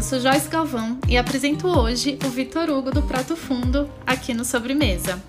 [0.00, 4.46] Eu sou Joyce Galvão e apresento hoje o Vitor Hugo do Prato Fundo aqui no
[4.46, 5.22] Sobremesa.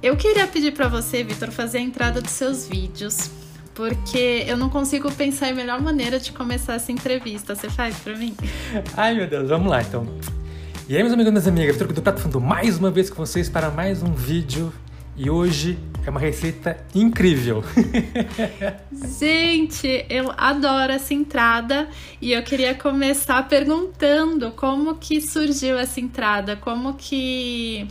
[0.00, 3.32] Eu queria pedir para você, Vitor, fazer a entrada dos seus vídeos,
[3.74, 7.56] porque eu não consigo pensar em melhor maneira de começar essa entrevista.
[7.56, 8.32] Você faz para mim?
[8.96, 10.06] Ai, meu Deus, vamos lá então.
[10.88, 13.10] E aí, meus amigos e minhas amigas, Vitor Hugo do Prato Fundo mais uma vez
[13.10, 14.72] com vocês para mais um vídeo.
[15.16, 17.62] E hoje é uma receita incrível.
[19.18, 21.88] Gente, eu adoro essa entrada
[22.20, 27.86] e eu queria começar perguntando como que surgiu essa entrada, como que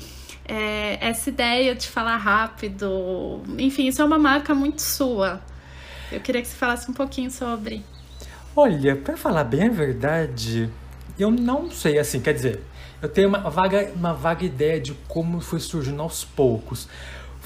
[0.45, 5.41] é, essa ideia de falar rápido, enfim, isso é uma marca muito sua.
[6.11, 7.83] Eu queria que você falasse um pouquinho sobre.
[8.53, 10.69] Olha, para falar bem a verdade,
[11.17, 12.59] eu não sei assim, quer dizer,
[13.01, 16.89] eu tenho uma vaga, uma vaga ideia de como foi surgindo aos poucos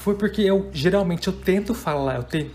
[0.06, 2.52] foi porque eu geralmente eu tento falar, eu tento,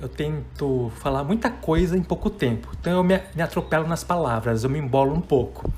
[0.00, 2.70] eu tento falar muita coisa em pouco tempo.
[2.80, 5.70] Então eu me, me atropelo nas palavras, eu me embolo um pouco.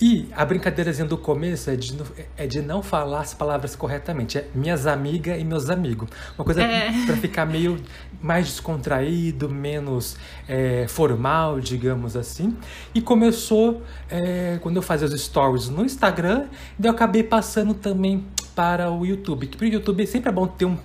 [0.00, 1.94] E a brincadeirazinha do começo é de,
[2.38, 4.38] é de não falar as palavras corretamente.
[4.38, 6.08] É minhas amigas e meus amigos.
[6.38, 6.90] Uma coisa é.
[7.04, 7.78] para ficar meio
[8.22, 10.16] mais descontraído, menos
[10.48, 12.56] é, formal, digamos assim.
[12.94, 16.46] E começou é, quando eu fazia os stories no Instagram,
[16.78, 18.24] e eu acabei passando também
[18.56, 19.46] para o YouTube.
[19.46, 20.78] Que para o YouTube sempre é bom ter um,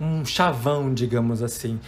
[0.00, 1.78] um chavão, digamos assim.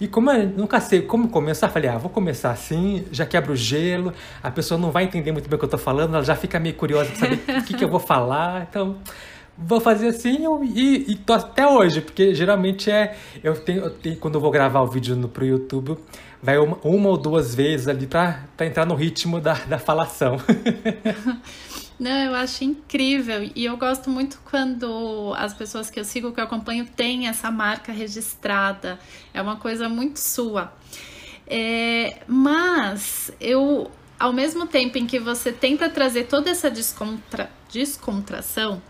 [0.00, 3.56] E como eu nunca sei como começar, falei, ah, vou começar assim, já quebro o
[3.56, 6.34] gelo, a pessoa não vai entender muito bem o que eu tô falando, ela já
[6.34, 8.96] fica meio curiosa para saber o que, que eu vou falar, então
[9.56, 13.16] vou fazer assim e, e tô até hoje, porque geralmente é.
[13.42, 15.96] Eu tenho, eu tenho quando eu vou gravar o vídeo no, pro YouTube,
[16.42, 20.36] vai uma, uma ou duas vezes ali para entrar no ritmo da, da falação.
[21.98, 26.38] Não, eu acho incrível e eu gosto muito quando as pessoas que eu sigo, que
[26.38, 29.00] eu acompanho, têm essa marca registrada.
[29.34, 30.72] É uma coisa muito sua.
[31.44, 38.80] É, mas eu, ao mesmo tempo em que você tenta trazer toda essa descontra, descontração,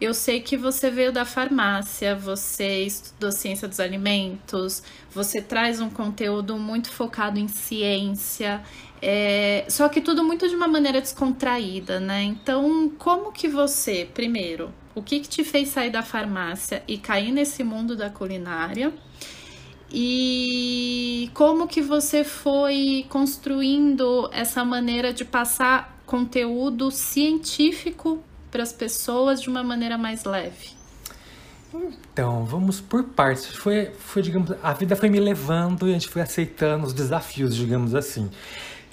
[0.00, 5.88] eu sei que você veio da farmácia, você estudou ciência dos alimentos, você traz um
[5.88, 8.62] conteúdo muito focado em ciência,
[9.00, 12.22] é, só que tudo muito de uma maneira descontraída, né?
[12.22, 17.32] Então, como que você, primeiro, o que, que te fez sair da farmácia e cair
[17.32, 18.92] nesse mundo da culinária?
[19.90, 29.40] E como que você foi construindo essa maneira de passar conteúdo científico para as pessoas
[29.40, 30.76] de uma maneira mais leve?
[32.12, 33.46] Então, vamos por partes.
[33.46, 37.54] Foi, foi, digamos, a vida foi me levando e a gente foi aceitando os desafios,
[37.54, 38.30] digamos assim.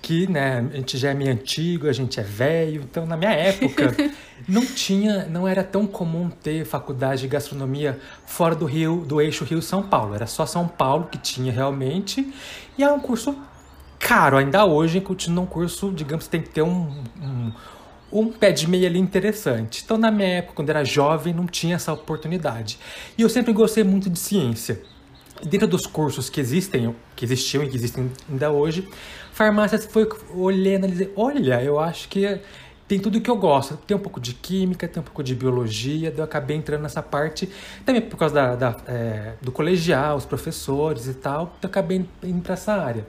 [0.01, 3.31] Que, né, a gente já é meio antigo, a gente é velho, então na minha
[3.31, 3.95] época
[4.49, 9.45] não tinha, não era tão comum ter faculdade de gastronomia fora do Rio, do eixo
[9.45, 10.13] Rio-São Paulo.
[10.13, 12.33] Era só São Paulo que tinha realmente,
[12.77, 13.33] e é um curso
[13.97, 17.53] caro, ainda hoje continua um curso, digamos, tem que ter um, um
[18.13, 19.81] um pé de meia ali interessante.
[19.83, 22.77] Então, na minha época, quando era jovem, não tinha essa oportunidade.
[23.17, 24.81] E eu sempre gostei muito de ciência.
[25.43, 28.87] Dentro dos cursos que existem, que existiam e que existem ainda hoje,
[29.31, 32.39] farmácia foi olhando e olha, eu acho que
[32.87, 33.75] tem tudo que eu gosto.
[33.75, 37.49] Tem um pouco de química, tem um pouco de biologia, eu acabei entrando nessa parte,
[37.83, 42.05] também por causa da, da é, do colegial, os professores e tal, então eu acabei
[42.23, 43.05] indo para essa área.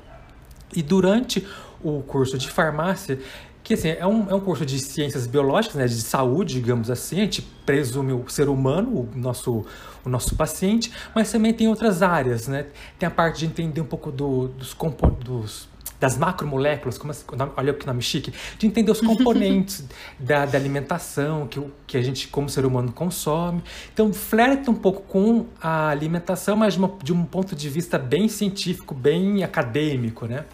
[0.74, 1.46] E durante
[1.82, 3.18] o curso de farmácia,
[3.64, 7.16] que assim, é um, é um curso de ciências biológicas, né, de saúde, digamos assim,
[7.16, 9.64] a gente presume o ser humano, o nosso,
[10.04, 12.66] o nosso paciente, mas também tem outras áreas, né?
[12.98, 14.76] Tem a parte de entender um pouco do, dos,
[15.24, 17.14] dos das macromoléculas, como,
[17.56, 19.86] olha que nome chique, de entender os componentes
[20.20, 23.62] da, da, alimentação que, que a gente, como ser humano, consome.
[23.92, 27.98] Então, flerta um pouco com a alimentação, mas de, uma, de um ponto de vista
[27.98, 30.44] bem científico, bem acadêmico, né?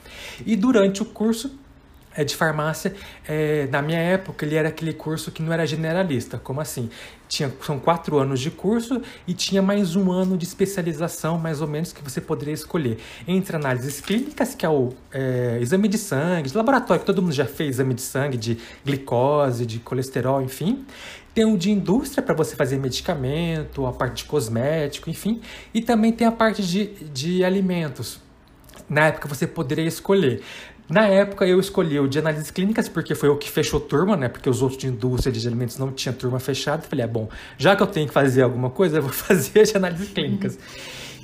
[0.46, 1.58] E durante o curso,
[2.14, 2.94] é de farmácia,
[3.26, 6.38] é, na minha época, ele era aquele curso que não era generalista.
[6.38, 6.90] Como assim?
[7.28, 11.68] Tinha, são quatro anos de curso e tinha mais um ano de especialização, mais ou
[11.68, 12.98] menos, que você poderia escolher.
[13.28, 17.32] Entre análises clínicas, que é o é, exame de sangue, de laboratório, que todo mundo
[17.32, 20.84] já fez exame de sangue, de glicose, de colesterol, enfim.
[21.32, 25.40] Tem o de indústria para você fazer medicamento, a parte de cosmético, enfim.
[25.72, 28.18] E também tem a parte de, de alimentos.
[28.88, 30.42] Na época você poderia escolher
[30.90, 34.28] na época eu escolhi o de análises clínicas porque foi o que fechou turma, né?
[34.28, 36.82] Porque os outros de indústria de alimentos não tinha turma fechada.
[36.82, 39.76] Falei, é bom, já que eu tenho que fazer alguma coisa, eu vou fazer de
[39.76, 40.58] análises clínicas.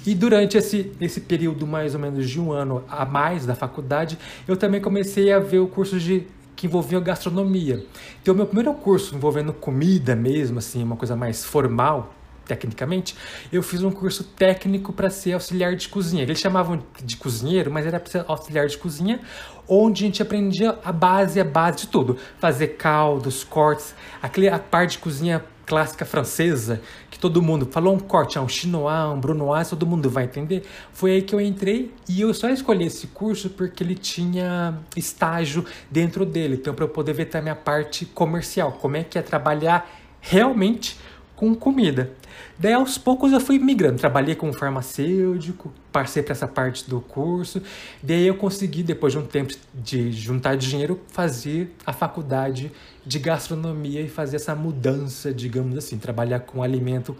[0.06, 4.16] E durante esse, esse período mais ou menos de um ano a mais da faculdade,
[4.46, 7.84] eu também comecei a ver o curso de que envolvia gastronomia.
[8.22, 12.14] Então, o meu primeiro curso envolvendo comida mesmo, assim, uma coisa mais formal,
[12.46, 13.16] tecnicamente,
[13.52, 16.22] eu fiz um curso técnico para ser auxiliar de cozinha.
[16.22, 19.20] Eles chamavam de cozinheiro, mas era para ser auxiliar de cozinha,
[19.68, 22.16] onde a gente aprendia a base, a base de tudo.
[22.38, 27.98] Fazer caldos, cortes, aquele, a parte de cozinha clássica francesa, que todo mundo falou um
[27.98, 30.62] corte, um chinois, um brunoise, todo mundo vai entender.
[30.92, 35.64] Foi aí que eu entrei e eu só escolhi esse curso porque ele tinha estágio
[35.90, 39.22] dentro dele, então para eu poder ver também a parte comercial, como é que é
[39.22, 39.90] trabalhar
[40.20, 40.96] realmente
[41.36, 42.10] com comida.
[42.58, 47.00] Daí aos poucos eu fui migrando, trabalhei com um farmacêutico, passei para essa parte do
[47.00, 47.62] curso,
[48.02, 52.72] daí eu consegui, depois de um tempo de juntar dinheiro, fazer a faculdade
[53.04, 57.14] de gastronomia e fazer essa mudança, digamos assim, trabalhar com alimento,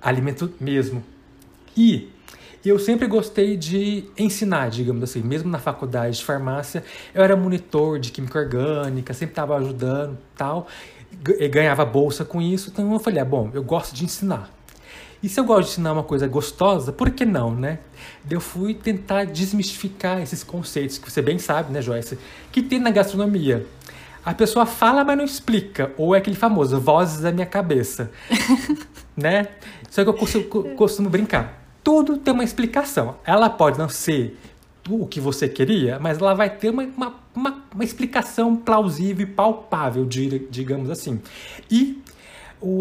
[0.00, 1.02] alimento mesmo.
[1.76, 2.10] E
[2.64, 6.84] eu sempre gostei de ensinar, digamos assim, mesmo na faculdade de farmácia,
[7.14, 10.68] eu era monitor de química orgânica, sempre estava ajudando, tal
[11.50, 14.50] ganhava bolsa com isso, então eu falei, ah, bom, eu gosto de ensinar.
[15.22, 17.78] E se eu gosto de ensinar uma coisa gostosa, por que não, né?
[18.28, 22.18] Eu fui tentar desmistificar esses conceitos, que você bem sabe, né, Joyce,
[22.50, 23.64] que tem na gastronomia.
[24.24, 25.92] A pessoa fala, mas não explica.
[25.96, 28.10] Ou é aquele famoso, vozes da minha cabeça.
[29.16, 29.48] né?
[29.90, 30.44] Só que eu costumo,
[30.76, 31.60] costumo brincar.
[31.82, 33.16] Tudo tem uma explicação.
[33.24, 34.38] Ela pode não ser
[34.88, 39.30] o que você queria, mas ela vai ter uma, uma, uma, uma explicação plausível e
[39.30, 41.20] palpável, digamos assim.
[41.70, 42.02] E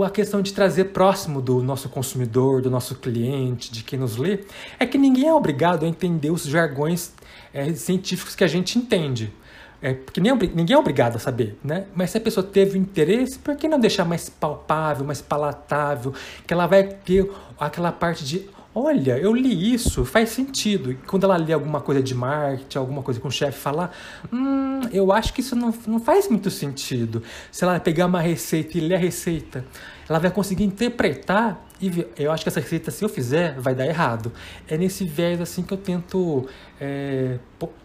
[0.05, 4.39] a questão de trazer próximo do nosso consumidor, do nosso cliente, de quem nos lê,
[4.79, 7.11] é que ninguém é obrigado a entender os jargões
[7.53, 9.33] é, científicos que a gente entende.
[9.81, 11.85] É, porque nem, ninguém é obrigado a saber, né?
[11.95, 16.13] Mas se a pessoa teve interesse, por que não deixar mais palpável, mais palatável,
[16.45, 17.27] que ela vai ter
[17.59, 20.91] aquela parte de olha, eu li isso, faz sentido.
[20.91, 23.95] E quando ela lê alguma coisa de marketing, alguma coisa com o chefe falar,
[24.31, 27.21] hum, eu acho que isso não, não faz muito sentido.
[27.51, 29.65] Se ela pegar uma receita e ler a receita,
[30.07, 33.73] ela vai conseguir interpretar e ver, eu acho que essa receita, se eu fizer, vai
[33.73, 34.31] dar errado.
[34.67, 36.47] É nesse viés assim que eu tento
[36.79, 37.39] é,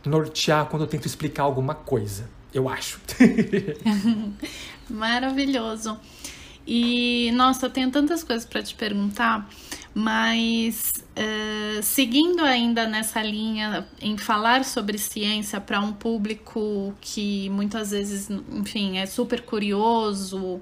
[0.04, 2.28] nortear quando eu tento explicar alguma coisa.
[2.52, 3.00] Eu acho.
[4.88, 5.98] Maravilhoso.
[6.66, 9.48] E, nossa, eu tenho tantas coisas para te perguntar.
[9.98, 17.92] Mas uh, seguindo ainda nessa linha em falar sobre ciência para um público que muitas
[17.92, 20.60] vezes, enfim, é super curioso,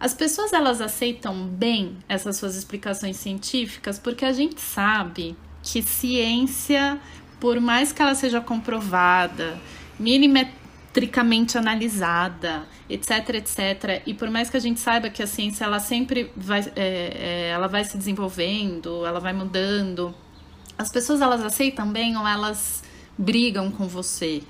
[0.00, 3.98] as pessoas elas aceitam bem essas suas explicações científicas?
[3.98, 6.98] Porque a gente sabe que ciência,
[7.38, 9.60] por mais que ela seja comprovada,
[10.00, 10.63] milimetricamente
[10.94, 14.02] tricamente analisada, etc, etc.
[14.06, 17.48] E por mais que a gente saiba que a ciência ela sempre vai, é, é,
[17.48, 20.14] ela vai se desenvolvendo, ela vai mudando,
[20.78, 22.84] as pessoas elas aceitam bem ou elas
[23.18, 24.42] brigam com você?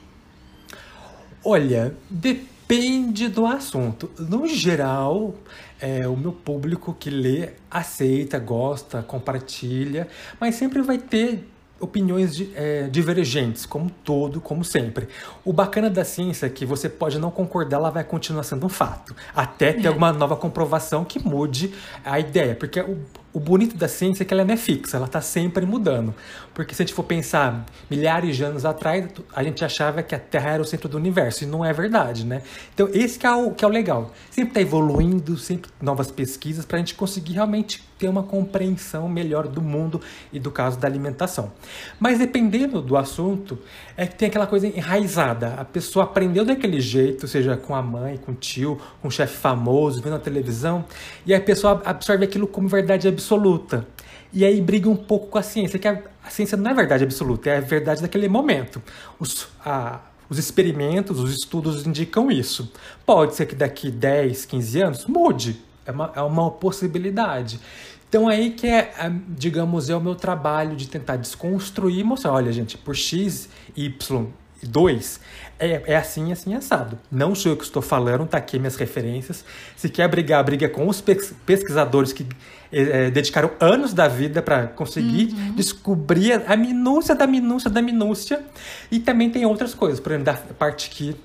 [1.42, 4.10] Olha, depende do assunto.
[4.18, 5.34] No geral,
[5.80, 10.08] é, o meu público que lê aceita, gosta, compartilha,
[10.38, 11.48] mas sempre vai ter
[11.84, 15.08] opiniões é, divergentes, como todo, como sempre.
[15.44, 18.68] O bacana da ciência é que você pode não concordar, ela vai continuar sendo um
[18.68, 19.88] fato, até ter é.
[19.88, 21.72] alguma nova comprovação que mude
[22.04, 22.98] a ideia, porque o,
[23.34, 26.14] o bonito da ciência é que ela não é fixa, ela está sempre mudando.
[26.54, 30.20] Porque se a gente for pensar milhares de anos atrás, a gente achava que a
[30.20, 32.42] Terra era o centro do universo, e não é verdade, né?
[32.72, 34.12] Então, esse que é o, que é o legal.
[34.30, 39.48] Sempre está evoluindo, sempre novas pesquisas, para a gente conseguir realmente ter uma compreensão melhor
[39.48, 40.00] do mundo
[40.32, 41.52] e do caso da alimentação.
[41.98, 43.58] Mas dependendo do assunto,
[43.96, 45.54] é que tem aquela coisa enraizada.
[45.54, 49.36] A pessoa aprendeu daquele jeito, seja com a mãe, com o tio, com um chefe
[49.36, 50.84] famoso, vendo a televisão,
[51.26, 53.23] e a pessoa absorve aquilo como verdade absoluta.
[54.32, 57.04] E aí briga um pouco com a ciência, que a, a ciência não é verdade
[57.04, 58.82] absoluta, é a verdade daquele momento.
[59.18, 62.72] Os, a, os experimentos, os estudos indicam isso.
[63.06, 65.60] Pode ser que daqui 10, 15 anos mude.
[65.86, 67.60] É uma, é uma possibilidade.
[68.08, 72.32] Então aí que é, é, digamos, é o meu trabalho de tentar desconstruir e mostrar,
[72.32, 74.26] olha gente, por X, Y,
[74.66, 75.20] 2
[75.58, 76.98] é, é assim, assim, assado.
[77.10, 79.44] Não sou eu que estou falando, tá aqui minhas referências.
[79.76, 82.26] Se quer brigar, briga com os pesquisadores que
[82.72, 85.52] é, dedicaram anos da vida para conseguir uhum.
[85.52, 88.42] descobrir a minúcia da minúcia da minúcia.
[88.90, 91.16] E também tem outras coisas, por exemplo, da parte que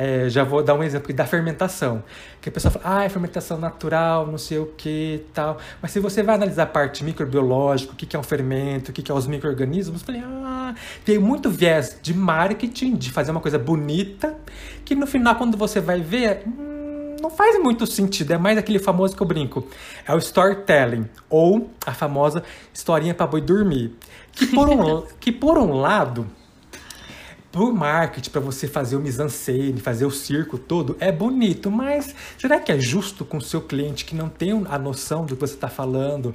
[0.00, 2.04] é, já vou dar um exemplo da fermentação.
[2.40, 5.58] Que a pessoa fala, ah, é fermentação natural, não sei o que tal.
[5.82, 8.94] Mas se você vai analisar a parte microbiológica, o que, que é um fermento, o
[8.94, 10.72] que, que é os micro-organismos, falei, ah,
[11.04, 14.36] tem muito viés de marketing, de fazer uma coisa bonita,
[14.84, 18.32] que no final, quando você vai ver, hum, não faz muito sentido.
[18.32, 19.66] É mais aquele famoso que eu brinco.
[20.06, 23.96] É o storytelling, ou a famosa historinha para boi dormir.
[24.30, 26.24] Que por um, que por um lado
[27.50, 32.60] Pro marketing, para você fazer o mise-en-scène, fazer o circo todo, é bonito, mas será
[32.60, 35.54] que é justo com o seu cliente que não tem a noção do que você
[35.54, 36.34] está falando?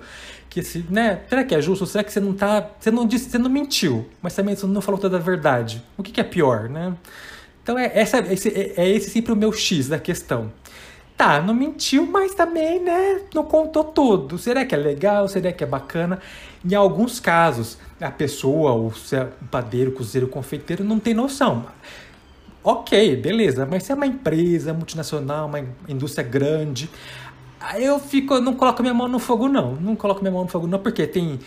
[0.50, 1.22] Que esse, né?
[1.30, 1.86] Será que é justo?
[1.86, 4.82] Será que você não tá, você não disse, você não mentiu, mas também você não
[4.82, 5.84] falou toda a verdade?
[5.96, 6.96] O que, que é pior, né?
[7.62, 10.52] Então é, essa, esse, é, é esse sempre o meu X da questão.
[11.16, 14.40] Tá, não mentiu, mas também, né, não contou tudo.
[14.40, 15.28] Será que é legal?
[15.28, 16.20] Será que é bacana?
[16.66, 18.94] Em alguns casos, a pessoa, o
[19.52, 21.66] padeiro, o cozinheiro, o confeiteiro, não tem noção.
[22.64, 26.90] Ok, beleza, mas se é uma empresa multinacional, uma indústria grande,
[27.78, 29.76] eu fico, não coloco minha mão no fogo, não.
[29.76, 31.40] Não coloco minha mão no fogo, não, porque tem,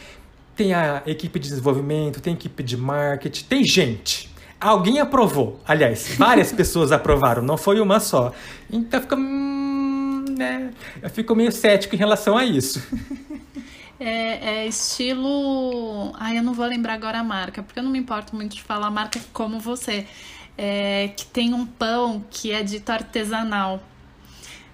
[0.54, 4.30] tem a equipe de desenvolvimento, tem equipe de marketing, tem gente.
[4.60, 5.60] Alguém aprovou.
[5.66, 8.32] Aliás, várias pessoas aprovaram, não foi uma só.
[8.70, 9.16] Então fica.
[9.16, 10.70] Hum, né?
[11.02, 12.82] Eu fico meio cético em relação a isso.
[13.98, 16.12] É, é, estilo.
[16.18, 18.62] Ai, eu não vou lembrar agora a marca, porque eu não me importo muito de
[18.62, 20.06] falar a marca como você.
[20.58, 23.82] É, que tem um pão que é dito artesanal.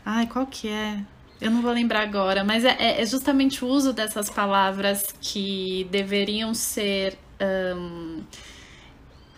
[0.05, 1.01] Ai, qual que é?
[1.41, 6.55] Eu não vou lembrar agora, mas é, é, justamente o uso dessas palavras que deveriam
[6.55, 7.19] ser.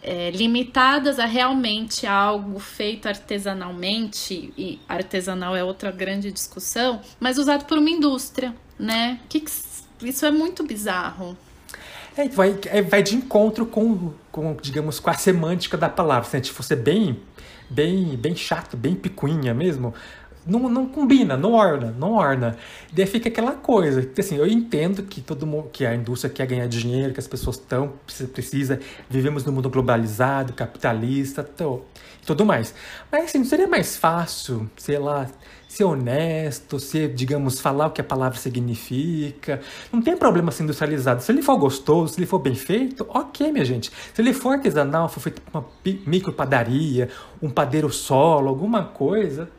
[0.06, 7.64] É, limitadas a realmente algo feito artesanalmente, e artesanal é outra grande discussão, mas usado
[7.64, 9.18] por uma indústria, né?
[9.30, 9.50] Que que,
[10.06, 11.36] isso é muito bizarro.
[12.16, 16.28] É, vai, é, vai de encontro com, com, digamos, com a semântica da palavra.
[16.28, 17.20] Se a gente fosse bem,
[17.68, 19.92] bem, bem chato, bem picuinha mesmo,
[20.46, 22.56] não, não combina, não orna, não orna.
[22.92, 26.68] Daí fica aquela coisa, assim, eu entendo que todo mundo, que a indústria quer ganhar
[26.68, 27.94] dinheiro, que as pessoas estão,
[28.32, 31.82] precisa, vivemos num mundo globalizado, capitalista, tô,
[32.24, 32.74] tudo mais.
[33.10, 35.28] Mas assim, não seria mais fácil, sei lá,
[35.74, 39.60] ser honesto, ser, digamos, falar o que a palavra significa.
[39.92, 41.22] Não tem problema ser industrializado.
[41.22, 43.90] Se ele for gostoso, se ele for bem feito, ok, minha gente.
[44.12, 45.66] Se ele for artesanal, for feito uma
[46.06, 47.08] micro padaria,
[47.42, 49.50] um padeiro solo, alguma coisa,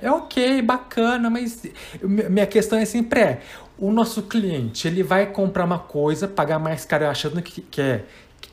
[0.00, 1.62] é ok, bacana, mas
[2.02, 3.40] minha questão é sempre é,
[3.78, 8.04] o nosso cliente, ele vai comprar uma coisa, pagar mais caro achando que, que é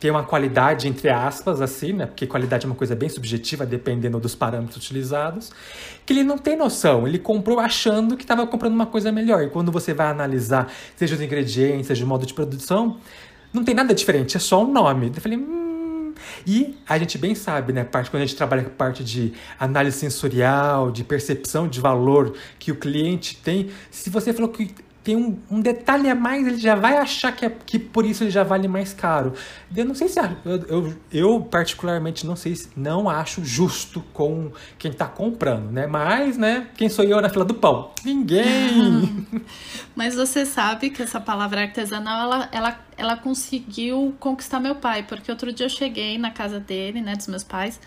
[0.01, 2.08] tem uma qualidade entre aspas assim, né?
[2.08, 5.51] Porque qualidade é uma coisa bem subjetiva, dependendo dos parâmetros utilizados,
[6.03, 9.43] que ele não tem noção, ele comprou achando que estava comprando uma coisa melhor.
[9.43, 12.98] E quando você vai analisar, seja os ingredientes, seja o modo de produção,
[13.53, 15.12] não tem nada diferente, é só um nome.
[15.15, 16.15] Eu falei, hum,
[16.48, 20.00] e a gente bem sabe, né, parte, quando a gente trabalha com parte de análise
[20.00, 25.39] sensorial, de percepção de valor que o cliente tem, se você falou que tem um,
[25.50, 28.43] um, detalhe a mais, ele já vai achar que, é, que por isso ele já
[28.43, 29.34] vale mais caro.
[29.75, 30.20] Eu não sei se.
[30.20, 32.70] Eu, eu, eu particularmente, não sei se.
[32.75, 35.88] Não acho justo com quem está comprando, né?
[35.88, 36.67] Mas, né?
[36.75, 37.91] Quem sou eu na fila do pão?
[38.05, 39.27] Ninguém!
[39.96, 45.31] Mas você sabe que essa palavra artesanal, ela, ela, ela conseguiu conquistar meu pai, porque
[45.31, 47.79] outro dia eu cheguei na casa dele, né, dos meus pais.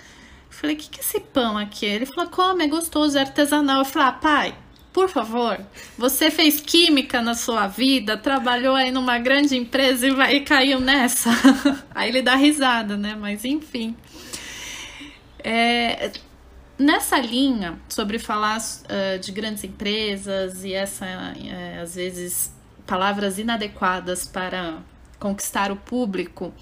[0.51, 1.85] Falei, o que, que é esse pão aqui?
[1.85, 3.81] Ele falou, come, é gostoso, é artesanal.
[3.81, 4.55] Eu falei, ah, pai,
[4.95, 5.61] por favor,
[5.99, 10.81] você fez química na sua vida, trabalhou aí numa grande empresa e, vai, e caiu
[10.81, 11.31] nessa.
[11.93, 13.17] aí ele dá risada, né?
[13.19, 13.97] Mas enfim.
[15.41, 16.13] É,
[16.79, 22.53] nessa linha sobre falar uh, de grandes empresas e essa, uh, às vezes,
[22.87, 24.79] palavras inadequadas para
[25.19, 26.55] conquistar o público,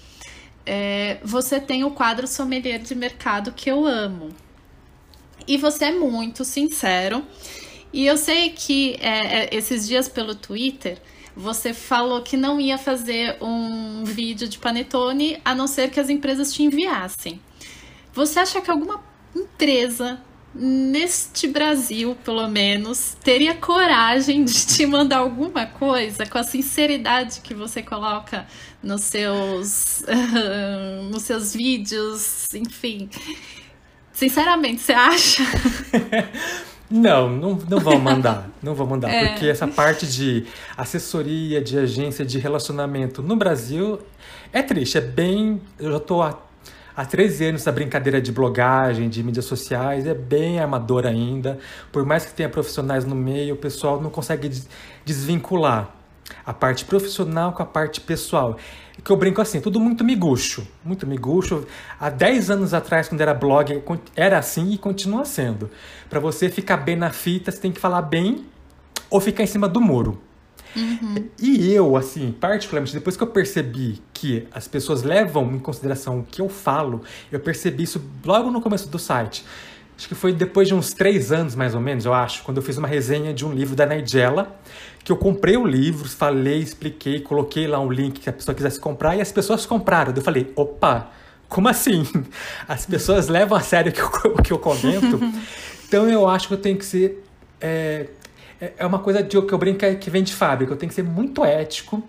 [0.65, 4.29] é, você tem o quadro sommelier de mercado que eu amo.
[5.47, 7.23] E você é muito sincero
[7.93, 10.99] e eu sei que é, é, esses dias pelo Twitter
[11.35, 16.09] você falou que não ia fazer um vídeo de panetone a não ser que as
[16.09, 17.41] empresas te enviassem.
[18.13, 19.03] Você acha que alguma
[19.35, 20.21] empresa
[20.53, 27.55] neste Brasil, pelo menos, teria coragem de te mandar alguma coisa com a sinceridade que
[27.55, 28.45] você coloca
[28.81, 30.03] nos seus,
[31.09, 33.09] nos seus vídeos, enfim.
[34.11, 35.43] Sinceramente, você acha?
[36.89, 38.49] Não, não, não vão mandar.
[38.61, 39.09] não vão mandar.
[39.13, 39.29] É.
[39.29, 40.45] Porque essa parte de
[40.77, 43.99] assessoria, de agência, de relacionamento no Brasil
[44.51, 44.97] é triste.
[44.97, 45.61] É bem.
[45.79, 46.39] Eu já tô há,
[46.95, 50.05] há 13 anos na brincadeira de blogagem, de mídias sociais.
[50.05, 51.59] É bem amador ainda.
[51.91, 54.49] Por mais que tenha profissionais no meio, o pessoal não consegue
[55.05, 55.89] desvincular
[56.45, 58.57] a parte profissional com a parte pessoal
[59.03, 61.65] que eu brinco assim, tudo muito miguxo, muito miguxo.
[61.99, 63.83] Há 10 anos atrás, quando era blog,
[64.15, 65.69] era assim e continua sendo.
[66.09, 68.45] Para você ficar bem na fita, você tem que falar bem
[69.09, 70.21] ou ficar em cima do muro.
[70.75, 71.29] Uhum.
[71.39, 76.23] E eu, assim, particularmente, depois que eu percebi que as pessoas levam em consideração o
[76.23, 79.45] que eu falo, eu percebi isso logo no começo do site.
[79.95, 82.63] Acho que foi depois de uns três anos, mais ou menos, eu acho, quando eu
[82.63, 84.55] fiz uma resenha de um livro da Nigella,
[85.03, 88.79] que eu comprei o livro, falei, expliquei, coloquei lá um link que a pessoa quisesse
[88.79, 90.13] comprar e as pessoas compraram.
[90.15, 91.11] Eu falei, opa,
[91.49, 92.03] como assim?
[92.67, 95.19] As pessoas levam a sério o que eu, que eu comento.
[95.85, 97.23] Então eu acho que eu tenho que ser.
[97.61, 98.07] É,
[98.59, 100.73] é, é uma coisa de, que eu brinco é que vem de fábrica.
[100.73, 102.03] Eu tenho que ser muito ético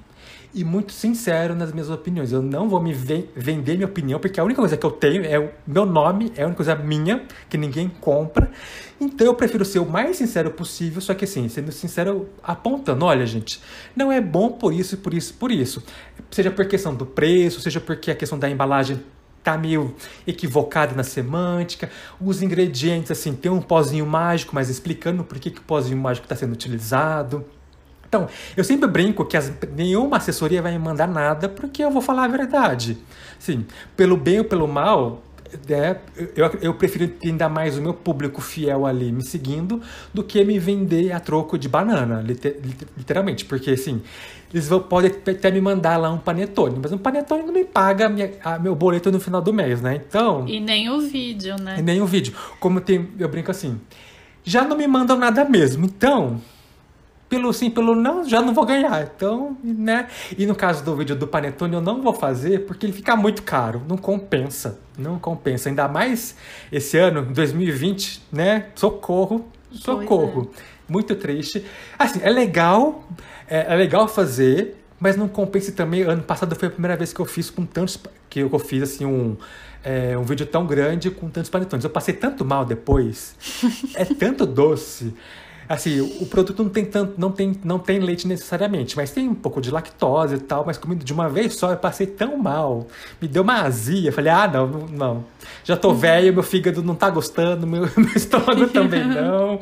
[0.55, 2.31] e muito sincero nas minhas opiniões.
[2.31, 5.39] Eu não vou me vender minha opinião, porque a única coisa que eu tenho é
[5.39, 8.51] o meu nome, é a única coisa minha, que ninguém compra.
[9.01, 13.27] Então eu prefiro ser o mais sincero possível, só que assim, sendo sincero, apontando, olha,
[13.27, 13.61] gente,
[13.97, 15.83] não é bom por isso, por isso, por isso.
[16.31, 19.03] Seja por questão do preço, seja porque a questão da embalagem
[19.43, 19.95] tá meio
[20.27, 21.91] equivocada na semântica.
[22.19, 26.25] Os ingredientes, assim, tem um pozinho mágico, mas explicando por que, que o pozinho mágico
[26.25, 27.45] está sendo utilizado.
[28.15, 32.01] Então, eu sempre brinco que as, nenhuma assessoria vai me mandar nada porque eu vou
[32.01, 32.97] falar a verdade.
[33.41, 33.67] Sim,
[33.97, 35.21] pelo bem ou pelo mal,
[35.69, 35.97] é,
[36.37, 40.61] eu, eu prefiro ainda mais o meu público fiel ali me seguindo do que me
[40.61, 42.57] vender a troco de banana, liter,
[42.97, 43.45] literalmente.
[43.47, 44.01] Porque assim,
[44.53, 48.09] eles vão, podem até me mandar lá um panetone, mas um panetone não me paga
[48.09, 50.01] minha, a, meu boleto no final do mês, né?
[50.09, 50.47] Então.
[50.47, 51.81] E nem o vídeo, né?
[51.81, 52.33] E nem o vídeo.
[52.61, 53.81] Como tem, eu brinco assim,
[54.45, 56.41] já não me mandam nada mesmo, então
[57.29, 59.11] pelo sim, pelo não, já não vou ganhar.
[59.15, 60.09] Então, né?
[60.37, 63.43] E no caso do vídeo do Panetone, eu não vou fazer porque ele fica muito
[63.43, 63.83] caro.
[63.89, 64.79] Não compensa.
[64.97, 65.69] Não compensa.
[65.69, 66.37] Ainda mais
[66.71, 68.67] esse ano, 2020, né?
[68.75, 70.51] Socorro, socorro.
[70.57, 70.75] É.
[70.89, 71.65] Muito triste.
[71.99, 73.09] Assim, é legal,
[73.49, 76.03] é, é, legal fazer, mas não compensa também.
[76.03, 77.99] Ano passado foi a primeira vez que eu fiz com tantos.
[78.29, 79.37] Que eu fiz assim um.
[79.83, 81.85] É, um vídeo tão grande com tantos panetones.
[81.85, 83.35] Eu passei tanto mal depois.
[83.97, 85.15] é tanto doce.
[85.69, 89.35] Assim, o produto não tem tanto, não tem, não tem leite necessariamente, mas tem um
[89.35, 92.87] pouco de lactose e tal, mas comido de uma vez só, eu passei tão mal.
[93.21, 94.13] Me deu uma azia.
[94.13, 95.25] Falei, ah, não, não.
[95.65, 99.59] Já tô velho, meu fígado não tá gostando, meu, meu estômago também não.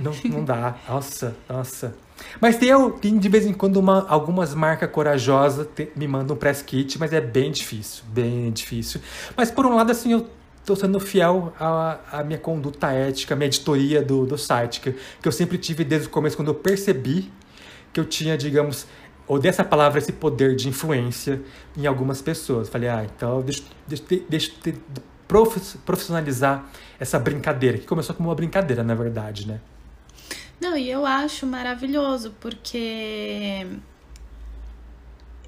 [0.00, 0.76] Não, não dá.
[0.88, 1.94] Nossa, nossa.
[2.40, 6.38] Mas tem, tem de vez em quando uma, algumas marcas corajosas te, me mandam um
[6.38, 9.00] press kit, mas é bem difícil, bem difícil.
[9.36, 10.26] Mas por um lado, assim, eu
[10.60, 14.92] estou sendo fiel à, à, minha conduta ética, à minha editoria do, do site, que,
[14.92, 17.30] que eu sempre tive desde o começo, quando eu percebi
[17.92, 18.86] que eu tinha, digamos,
[19.26, 21.40] ou dessa palavra, esse poder de influência
[21.76, 22.68] em algumas pessoas.
[22.68, 24.74] Falei, ah, então deixa, deixa, deixa eu
[25.84, 26.68] profissionalizar
[26.98, 29.60] essa brincadeira, que começou como uma brincadeira, na verdade, né?
[30.60, 33.66] Não, e eu acho maravilhoso, porque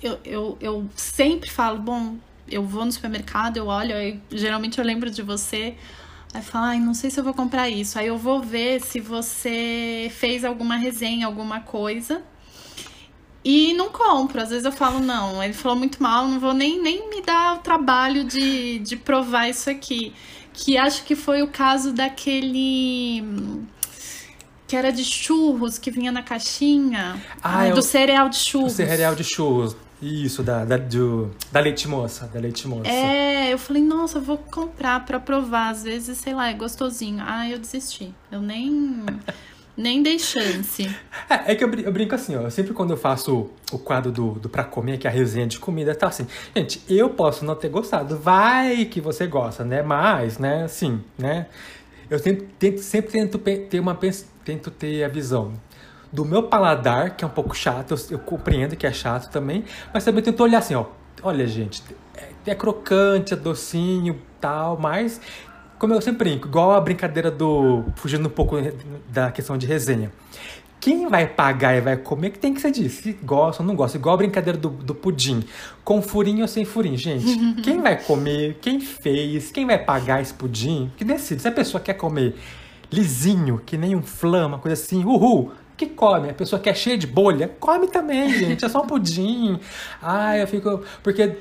[0.03, 2.17] eu, eu, eu sempre falo, bom,
[2.53, 5.75] eu vou no supermercado, eu olho, aí, geralmente eu lembro de você.
[6.35, 7.99] Aí fala, ai, não sei se eu vou comprar isso.
[7.99, 12.23] Aí eu vou ver se você fez alguma resenha, alguma coisa.
[13.45, 14.41] E não compro.
[14.41, 17.57] Às vezes eu falo, não, ele falou muito mal, não vou nem, nem me dar
[17.57, 20.15] o trabalho de, de provar isso aqui.
[20.55, 23.23] Que acho que foi o caso daquele.
[24.67, 27.23] Que era de churros, que vinha na caixinha.
[27.43, 28.73] Ah, do cereal de churros.
[28.73, 29.77] O cereal de churros.
[30.03, 32.91] Isso, da, da, do, da leite moça, da leite moça.
[32.91, 35.71] É, eu falei, nossa, vou comprar pra provar.
[35.71, 37.23] Às vezes, sei lá, é gostosinho.
[37.25, 38.13] Ah, eu desisti.
[38.31, 39.07] Eu nem,
[39.77, 40.93] nem dei chance.
[41.31, 42.51] É, é que eu, eu, brinco assim, ó.
[42.51, 45.61] Sempre quando eu faço o quadro do, do Pra Comer, que é a resenha de
[45.61, 46.27] comida, tá assim.
[46.57, 48.19] Gente, eu posso não ter gostado.
[48.19, 49.83] Vai que você gosta, né?
[49.83, 51.47] Mas, né, assim, né?
[52.11, 53.97] Eu sempre, tento, sempre tento ter uma
[54.45, 55.53] tento ter a visão
[56.13, 59.65] do meu paladar, que é um pouco chato, eu, eu compreendo que é chato também,
[59.93, 60.85] mas também tento olhar assim, ó,
[61.23, 61.83] olha gente,
[62.15, 65.21] é, é crocante, é docinho, tal, mas
[65.79, 68.57] como eu sempre brinco, igual a brincadeira do fugindo um pouco
[69.09, 70.13] da questão de resenha.
[70.79, 73.03] Quem vai pagar e vai comer que tem que ser disso.
[73.03, 73.97] Se gosta ou não gosta.
[73.97, 75.45] Igual a brincadeira do, do pudim.
[75.85, 76.97] Com furinho ou sem furinho.
[76.97, 81.43] Gente, quem vai comer, quem fez, quem vai pagar esse pudim, que decide.
[81.43, 82.35] Se a pessoa quer comer
[82.91, 85.53] lisinho, que nem um flan, uma coisa assim, uhul,
[85.87, 86.31] que come.
[86.31, 88.65] A pessoa que é cheia de bolha, come também, gente.
[88.65, 89.59] É só um pudim.
[90.01, 90.83] Ah, eu fico.
[91.03, 91.37] Porque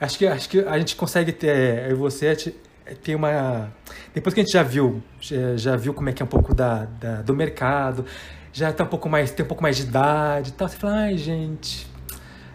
[0.00, 1.88] acho que, acho que a gente consegue ter.
[1.88, 2.54] Eu e você
[3.02, 3.72] tem uma.
[4.12, 6.54] Depois que a gente já viu, já, já viu como é que é um pouco
[6.54, 8.04] da, da, do mercado,
[8.52, 10.68] já tá um pouco mais, tem um pouco mais de idade e tal.
[10.68, 11.86] Você fala, ai, gente.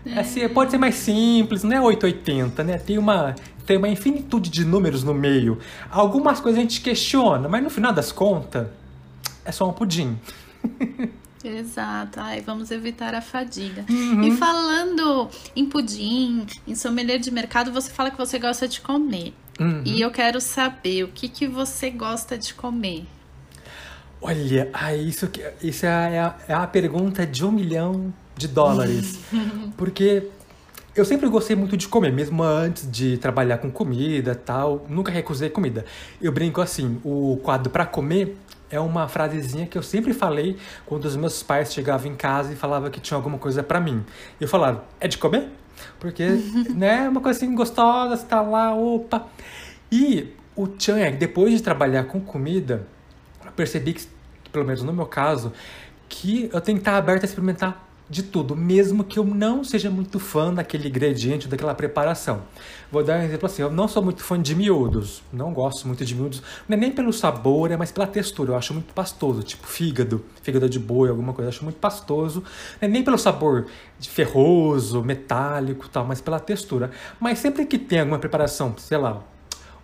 [0.06, 0.20] É.
[0.20, 2.78] Assim, pode ser mais simples, não é 880, né?
[2.78, 5.60] Tem uma, tem uma infinitude de números no meio.
[5.92, 8.68] Algumas coisas a gente questiona, mas no final das contas,
[9.44, 10.18] é só um pudim.
[11.44, 13.86] Exato, ai, vamos evitar a fadiga.
[13.90, 14.24] Uhum.
[14.24, 19.34] E falando em pudim, em sommelier de mercado, você fala que você gosta de comer.
[19.60, 19.82] Uhum.
[19.86, 23.06] E eu quero saber o que, que você gosta de comer.
[24.22, 25.30] Olha, ah, isso,
[25.62, 29.20] isso é, a, é a pergunta de um milhão de dólares.
[29.78, 30.28] Porque
[30.94, 34.86] eu sempre gostei muito de comer, mesmo antes de trabalhar com comida tal.
[34.90, 35.86] Nunca recusei comida.
[36.22, 38.38] Eu brinco assim: o quadro para comer
[38.72, 42.56] é uma frasezinha que eu sempre falei quando os meus pais chegavam em casa e
[42.56, 44.06] falavam que tinha alguma coisa para mim.
[44.40, 45.50] Eu falava, é de comer?
[46.00, 46.26] Porque,
[46.76, 49.28] né, é uma coisa assim gostosa, você tá lá, opa.
[49.92, 52.86] E o tchan é depois de trabalhar com comida,
[53.44, 54.06] eu percebi que,
[54.52, 55.52] pelo menos no meu caso,
[56.08, 59.90] que eu tenho que estar aberto a experimentar de tudo, mesmo que eu não seja
[59.90, 62.42] muito fã daquele ingrediente, daquela preparação.
[62.92, 66.04] Vou dar um exemplo assim, eu não sou muito fã de miúdos, não gosto muito
[66.04, 69.44] de miúdos, não é nem pelo sabor, é mais pela textura, eu acho muito pastoso,
[69.44, 72.44] tipo fígado, fígado de boi, alguma coisa, eu acho muito pastoso,
[72.82, 73.68] não é nem pelo sabor
[74.00, 76.90] ferroso, metálico tal, mas pela textura.
[77.20, 79.22] Mas sempre que tem alguma preparação, sei lá,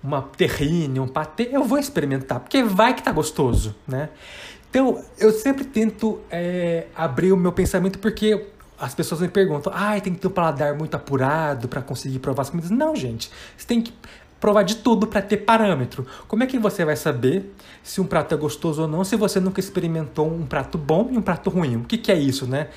[0.06, 4.10] uma terrine, um patê, eu vou experimentar, porque vai que tá gostoso, né?
[4.76, 8.46] Então, eu sempre tento é, abrir o meu pensamento porque
[8.78, 12.42] as pessoas me perguntam: ah, tem que ter um paladar muito apurado para conseguir provar
[12.42, 12.70] as comidas.
[12.72, 13.32] Não, gente.
[13.56, 13.94] Você tem que
[14.38, 16.06] provar de tudo para ter parâmetro.
[16.28, 19.40] Como é que você vai saber se um prato é gostoso ou não se você
[19.40, 21.78] nunca experimentou um prato bom e um prato ruim?
[21.78, 22.68] O que, que é isso, né?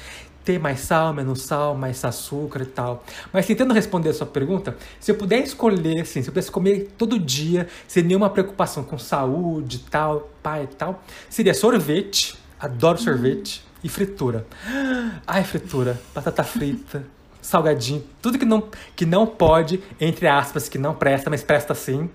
[0.48, 3.04] Ter mais sal, menos sal, mais açúcar e tal.
[3.30, 6.94] Mas tentando responder a sua pergunta, se eu puder escolher, assim, se eu pudesse comer
[6.96, 12.96] todo dia, sem nenhuma preocupação com saúde e tal, pai e tal, seria sorvete, adoro
[12.96, 14.46] sorvete, e fritura.
[15.26, 17.04] Ai, fritura, batata frita,
[17.42, 22.08] salgadinho, tudo que não, que não pode, entre aspas, que não presta, mas presta sim.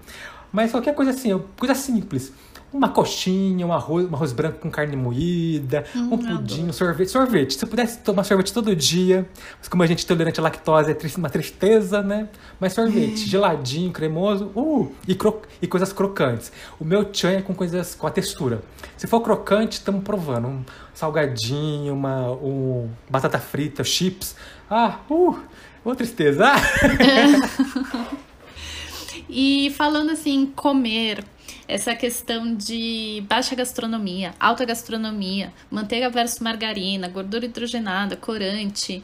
[0.52, 2.34] Mas qualquer coisa assim, coisa simples
[2.74, 7.10] uma coxinha, um arroz, um arroz branco com carne moída, hum, um pudim, um sorvete.
[7.10, 7.54] Sorvete.
[7.54, 10.92] Se eu pudesse tomar sorvete todo dia, mas como a gente é tolerante à lactose
[10.92, 12.28] é uma tristeza, né?
[12.60, 16.52] Mas sorvete, geladinho, cremoso, uh, e, cro e coisas crocantes.
[16.80, 18.62] O meu tchan é com coisas com a textura.
[18.98, 20.48] Se for crocante, estamos provando.
[20.48, 24.36] Um salgadinho, uma um batata frita, chips.
[24.70, 25.38] Ah, uh,
[25.86, 26.52] uma tristeza.
[29.30, 31.24] e falando assim, comer,
[31.68, 39.04] essa questão de baixa gastronomia, alta gastronomia, manteiga versus margarina, gordura hidrogenada, corante.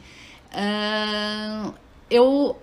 [0.52, 1.72] Uh,
[2.10, 2.60] eu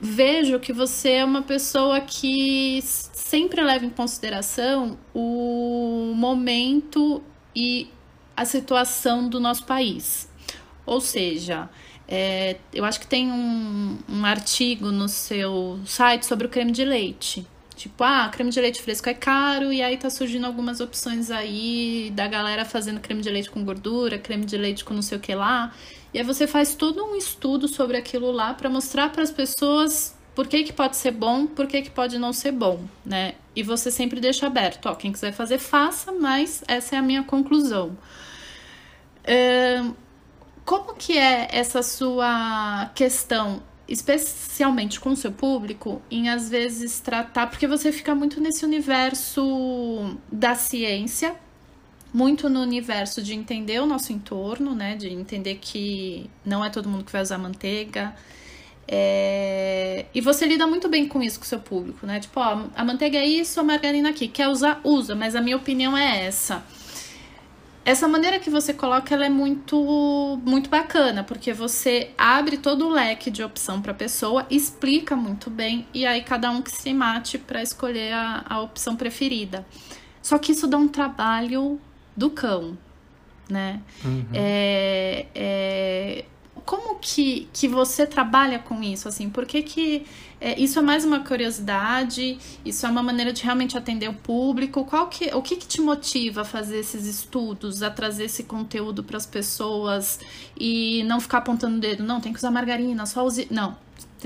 [0.00, 7.22] vejo que você é uma pessoa que sempre leva em consideração o momento
[7.54, 7.88] e
[8.36, 10.28] a situação do nosso país.
[10.86, 11.68] Ou seja,
[12.08, 16.84] é, eu acho que tem um, um artigo no seu site sobre o creme de
[16.84, 17.46] leite.
[17.80, 22.12] Tipo, ah, creme de leite fresco é caro, e aí tá surgindo algumas opções aí
[22.14, 25.20] da galera fazendo creme de leite com gordura, creme de leite com não sei o
[25.20, 25.72] que lá.
[26.12, 30.14] E aí você faz todo um estudo sobre aquilo lá para mostrar para as pessoas
[30.34, 33.32] por que, que pode ser bom, por que, que pode não ser bom, né?
[33.56, 37.22] E você sempre deixa aberto, ó, quem quiser fazer, faça, mas essa é a minha
[37.22, 37.96] conclusão.
[40.66, 47.48] Como que é essa sua questão especialmente com o seu público, em às vezes tratar,
[47.48, 51.34] porque você fica muito nesse universo da ciência,
[52.14, 54.96] muito no universo de entender o nosso entorno, né?
[54.96, 58.14] De entender que não é todo mundo que vai usar manteiga.
[58.86, 60.06] É...
[60.14, 62.20] E você lida muito bem com isso com o seu público, né?
[62.20, 64.28] Tipo, ó, a manteiga é isso, a margarina aqui.
[64.28, 66.64] Quer usar, usa, mas a minha opinião é essa
[67.84, 72.90] essa maneira que você coloca ela é muito muito bacana, porque você abre todo o
[72.90, 76.92] leque de opção para a pessoa, explica muito bem e aí cada um que se
[76.92, 79.66] mate para escolher a, a opção preferida.
[80.22, 81.80] Só que isso dá um trabalho
[82.14, 82.76] do cão,
[83.48, 83.80] né?
[84.04, 84.26] Uhum.
[84.34, 86.24] É, é,
[86.64, 89.08] como que, que você trabalha com isso?
[89.08, 90.06] Assim, por que, que
[90.40, 92.38] é, isso é mais uma curiosidade?
[92.64, 94.84] Isso é uma maneira de realmente atender o público?
[94.84, 99.04] Qual que, o que, que te motiva a fazer esses estudos, a trazer esse conteúdo
[99.04, 100.18] para as pessoas
[100.58, 102.02] e não ficar apontando o dedo?
[102.02, 103.46] Não, tem que usar margarina, só use.
[103.50, 103.76] Não,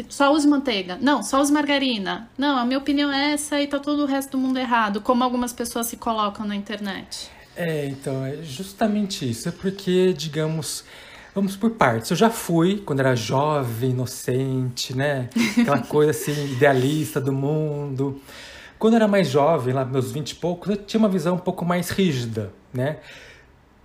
[0.09, 0.97] só use manteiga.
[1.01, 2.29] Não, só use margarina.
[2.39, 5.25] Não, a minha opinião é essa e tá todo o resto do mundo errado, como
[5.25, 7.29] algumas pessoas se colocam na internet.
[7.57, 9.49] É, então, é justamente isso.
[9.49, 10.85] É porque, digamos,
[11.35, 12.11] Vamos por partes.
[12.13, 15.29] Eu já fui, quando era jovem, inocente, né?
[15.61, 18.21] Aquela coisa assim, idealista do mundo.
[18.79, 21.39] Quando eu era mais jovem, lá meus 20 e poucos, eu tinha uma visão um
[21.39, 22.99] pouco mais rígida, né?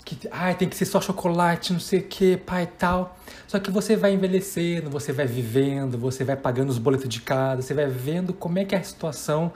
[0.06, 3.18] Que ah, tem que ser só chocolate, não sei o que, pai e tal.
[3.48, 7.64] Só que você vai envelhecendo, você vai vivendo, você vai pagando os boletos de casa,
[7.64, 9.52] você vai vendo como é que é a situação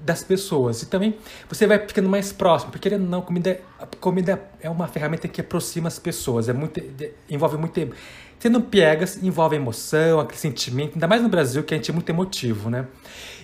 [0.00, 0.82] das pessoas.
[0.82, 1.16] E também
[1.48, 3.60] você vai ficando mais próximo, porque querendo não, comida,
[4.00, 6.80] comida é uma ferramenta que aproxima as pessoas, é muito,
[7.28, 7.94] envolve muito.
[8.38, 11.94] Você não piegas, envolve emoção, aquele sentimento, ainda mais no Brasil, que a gente é
[11.94, 12.86] muito emotivo, né?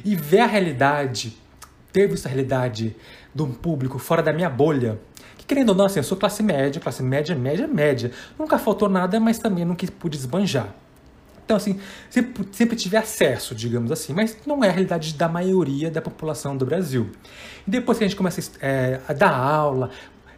[0.05, 1.37] E ver a realidade,
[1.93, 2.95] ter visto a realidade
[3.35, 5.01] de um público fora da minha bolha,
[5.37, 8.13] que querendo ou não, assim, eu sou classe média, classe média, média, média.
[8.39, 10.73] Nunca faltou nada, mas também nunca pude esbanjar.
[11.45, 11.79] Então, assim,
[12.09, 16.57] sempre, sempre tive acesso, digamos assim, mas não é a realidade da maioria da população
[16.57, 17.11] do Brasil.
[17.67, 19.91] E depois que a gente começa é, a dar aula,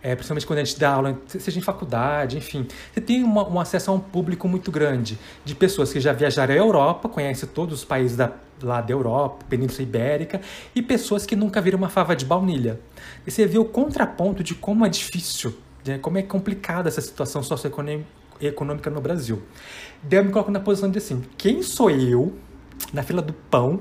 [0.06, 3.58] é, principalmente quando a gente dá aula, seja em faculdade, enfim, você tem uma, um
[3.58, 7.80] acesso a um público muito grande de pessoas que já viajaram à Europa, conhecem todos
[7.80, 10.40] os países da, lá da Europa, Península Ibérica,
[10.74, 12.78] e pessoas que nunca viram uma fava de baunilha.
[13.26, 17.42] E você vê o contraponto de como é difícil, né, como é complicada essa situação
[17.42, 19.42] socioeconômica no Brasil.
[20.08, 22.32] Daí eu me coloco na posição de assim, quem sou eu
[22.92, 23.80] na fila do pão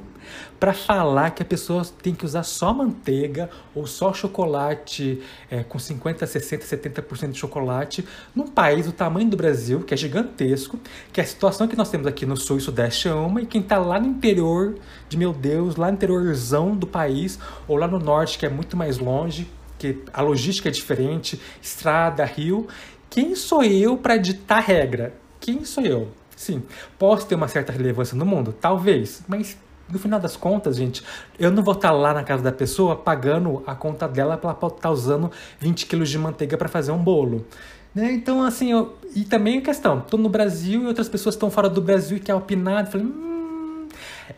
[0.59, 5.77] para falar que a pessoa tem que usar só manteiga ou só chocolate é, com
[5.77, 10.79] 50, 60, 70% de chocolate num país do tamanho do Brasil, que é gigantesco,
[11.13, 13.61] que a situação que nós temos aqui no sul e sudeste é uma, e quem
[13.61, 17.99] está lá no interior de meu Deus, lá no interiorzão do país, ou lá no
[17.99, 22.67] norte, que é muito mais longe, que a logística é diferente, estrada, rio.
[23.11, 25.24] Quem sou eu para ditar regra?
[25.45, 26.07] Quem sou eu?
[26.35, 26.63] Sim,
[26.97, 28.51] posso ter uma certa relevância no mundo?
[28.51, 29.55] Talvez, mas
[29.87, 31.03] no final das contas, gente,
[31.37, 34.57] eu não vou estar lá na casa da pessoa pagando a conta dela para ela
[34.57, 35.29] estar tá usando
[35.59, 37.45] 20 quilos de manteiga para fazer um bolo.
[37.93, 38.11] Né?
[38.11, 38.97] Então, assim, eu...
[39.15, 42.19] e também a questão, estou no Brasil e outras pessoas estão fora do Brasil e
[42.19, 43.87] querem opinar, falei, hum,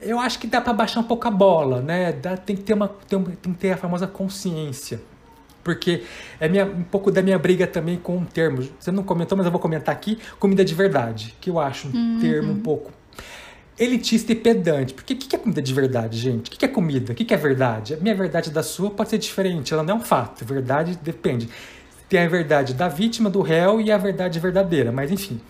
[0.02, 2.12] eu acho que dá para baixar um pouco a bola, né?
[2.12, 5.00] Dá, tem, que ter uma, tem, tem que ter a famosa consciência
[5.68, 6.04] porque
[6.40, 8.66] é minha, um pouco da minha briga também com um termo.
[8.80, 11.92] Você não comentou, mas eu vou comentar aqui: comida de verdade, que eu acho um
[11.92, 12.20] uhum.
[12.22, 12.90] termo um pouco
[13.78, 14.94] elitista e pedante.
[14.94, 16.48] Porque o que é comida de verdade, gente?
[16.48, 17.12] O que é comida?
[17.12, 17.96] O que é verdade?
[17.96, 20.46] A minha verdade da sua pode ser diferente, ela não é um fato.
[20.46, 21.50] Verdade depende.
[22.08, 25.42] Tem a verdade da vítima, do réu e a verdade verdadeira, mas enfim.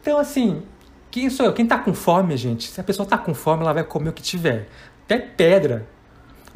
[0.00, 0.62] Então, assim,
[1.10, 1.52] quem sou eu?
[1.52, 2.68] Quem tá com fome, gente?
[2.68, 4.68] Se a pessoa tá com fome, ela vai comer o que tiver.
[5.04, 5.84] Até pedra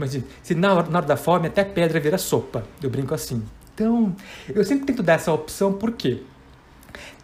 [0.02, 2.64] mas se na hora, na hora da fome até pedra vira sopa.
[2.82, 3.42] Eu brinco assim.
[3.74, 4.14] Então,
[4.48, 6.22] eu sempre tento dar essa opção porque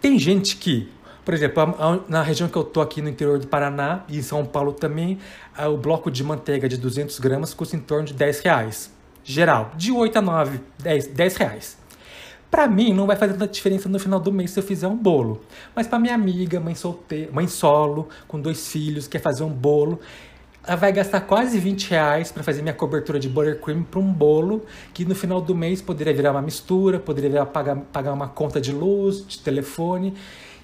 [0.01, 0.89] tem gente que,
[1.25, 1.63] por exemplo,
[2.09, 5.19] na região que eu tô aqui no interior do Paraná e em São Paulo também,
[5.59, 8.91] o bloco de manteiga de 200 gramas custa em torno de 10 reais.
[9.25, 11.79] Geral, de 8 a 9, 10, 10 reais.
[12.51, 14.97] Para mim, não vai fazer tanta diferença no final do mês se eu fizer um
[14.97, 15.43] bolo.
[15.75, 20.01] Mas para minha amiga, mãe solteira, mãe solo, com dois filhos, quer fazer um bolo,
[20.69, 24.67] ela vai gastar quase 20 reais para fazer minha cobertura de buttercream para um bolo
[24.93, 28.61] que no final do mês poderia virar uma mistura, poderia virar pagar, pagar uma conta
[28.61, 30.13] de luz, de telefone.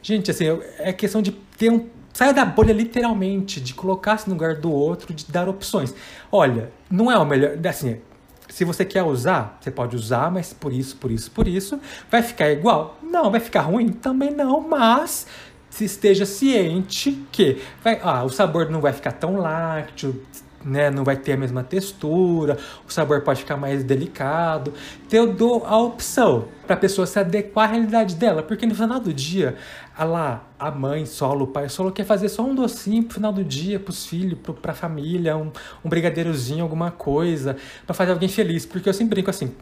[0.03, 0.45] Gente, assim,
[0.79, 1.87] é questão de ter um.
[2.13, 5.95] Saia da bolha literalmente, de colocar-se no lugar do outro, de dar opções.
[6.31, 7.57] Olha, não é o melhor.
[7.67, 7.99] Assim,
[8.47, 11.81] se você quer usar, você pode usar, mas por isso, por isso, por isso.
[12.11, 12.99] Vai ficar igual?
[13.03, 13.31] Não.
[13.31, 13.89] Vai ficar ruim?
[13.89, 14.61] Também não.
[14.61, 15.27] Mas
[15.75, 20.23] se esteja ciente que vai, ah, o sabor não vai ficar tão lácteo,
[20.65, 22.57] né, não vai ter a mesma textura,
[22.89, 24.73] o sabor pode ficar mais delicado.
[25.05, 28.75] Então eu dou a opção para a pessoa se adequar à realidade dela, porque no
[28.75, 29.57] final do dia,
[29.99, 33.33] a lá, a mãe solo, o pai solo quer fazer só um docinho pro final
[33.33, 35.51] do dia, pros filhos, pro, pra família, um,
[35.85, 38.65] um brigadeirozinho, alguma coisa, para fazer alguém feliz.
[38.65, 39.53] Porque eu sempre brinco assim,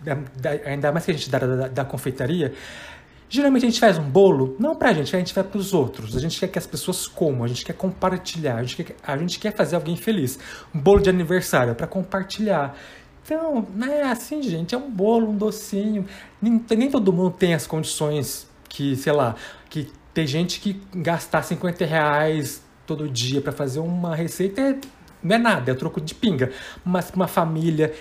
[0.67, 2.53] ainda mais que a gente dá da, da confeitaria,
[3.35, 6.15] Geralmente a gente faz um bolo, não pra gente, a gente faz pros outros.
[6.15, 9.17] A gente quer que as pessoas comam, a gente quer compartilhar, a gente quer, a
[9.17, 10.39] gente quer fazer alguém feliz.
[10.75, 12.77] Um bolo de aniversário é para compartilhar.
[13.25, 16.05] Então, não é assim, gente, é um bolo, um docinho.
[16.43, 19.35] Nem, nem todo mundo tem as condições que, sei lá,
[19.71, 24.79] que tem gente que gastar 50 reais todo dia para fazer uma receita é,
[25.23, 26.53] não é nada, é troco de pinga.
[26.85, 27.95] Mas uma família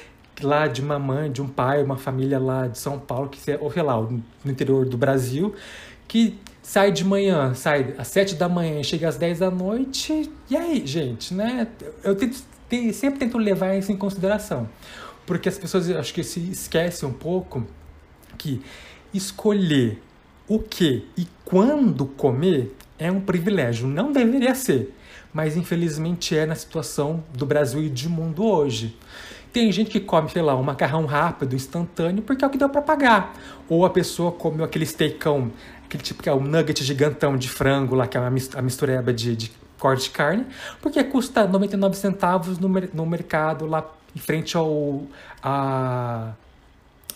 [0.46, 3.72] lá de uma mãe, de um pai, uma família lá de São Paulo, que ou
[3.72, 5.56] sei lá, no interior do Brasil,
[6.08, 10.32] que sai de manhã, sai às sete da manhã chega às dez da noite.
[10.50, 11.68] E aí, gente, né?
[12.04, 12.44] Eu tento,
[12.94, 14.70] sempre tento levar isso em consideração.
[15.26, 17.66] Porque as pessoas acho que se esquecem um pouco
[18.38, 18.62] que
[19.14, 20.02] escolher
[20.48, 23.88] o que e quando comer é um privilégio.
[23.88, 24.94] Não deveria ser,
[25.34, 28.98] mas infelizmente é na situação do Brasil e do mundo hoje.
[29.52, 32.70] Tem gente que come, sei lá, um macarrão rápido, instantâneo, porque é o que deu
[32.70, 33.34] para pagar.
[33.68, 35.52] Ou a pessoa comeu aquele steakão,
[35.86, 39.36] aquele tipo que é o nugget gigantão de frango lá, que é a mistureba de,
[39.36, 40.46] de corte de carne,
[40.80, 43.84] porque custa 99 centavos no, no mercado lá
[44.16, 45.04] em frente ao
[45.42, 46.34] a,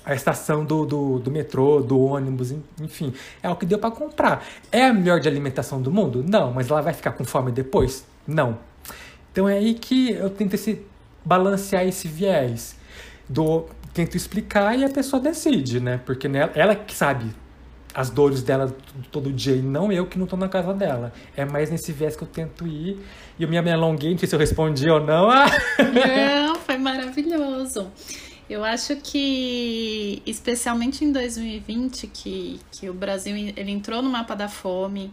[0.03, 3.13] a estação do, do, do, metrô, do ônibus, enfim.
[3.43, 4.43] É o que deu para comprar.
[4.71, 6.25] É a melhor de alimentação do mundo?
[6.27, 8.05] Não, mas ela vai ficar com fome depois?
[8.27, 8.57] Não.
[9.31, 10.81] Então é aí que eu tento esse
[11.25, 12.77] balancear esse viés.
[13.27, 15.99] Do, tento explicar e a pessoa decide, né?
[16.05, 17.33] Porque nela, ela que sabe
[17.95, 18.75] as dores dela
[19.09, 21.13] todo dia e não eu que não estou na casa dela.
[21.35, 22.99] É mais nesse viés que eu tento ir.
[23.39, 25.29] E eu me alonguei, não sei se eu respondi ou não.
[25.29, 27.89] não, foi maravilhoso.
[28.49, 34.47] Eu acho que, especialmente em 2020, que, que o Brasil ele entrou no mapa da
[34.47, 35.11] fome,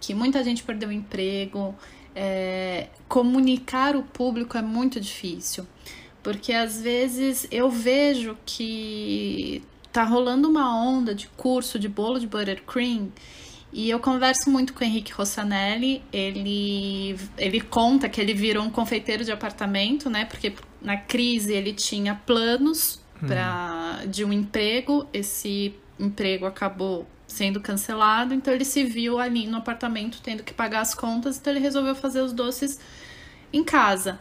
[0.00, 1.74] que muita gente perdeu emprego,
[2.14, 5.66] é, comunicar o público é muito difícil,
[6.22, 12.26] porque às vezes eu vejo que tá rolando uma onda de curso de bolo de
[12.26, 13.10] buttercream
[13.72, 16.02] e eu converso muito com o Henrique Rossanelli.
[16.12, 20.26] Ele, ele conta que ele virou um confeiteiro de apartamento, né?
[20.26, 23.26] Porque na crise ele tinha planos hum.
[23.26, 25.06] pra, de um emprego.
[25.10, 30.80] Esse emprego acabou sendo cancelado, então ele se viu ali no apartamento tendo que pagar
[30.80, 32.78] as contas, então ele resolveu fazer os doces
[33.52, 34.20] em casa.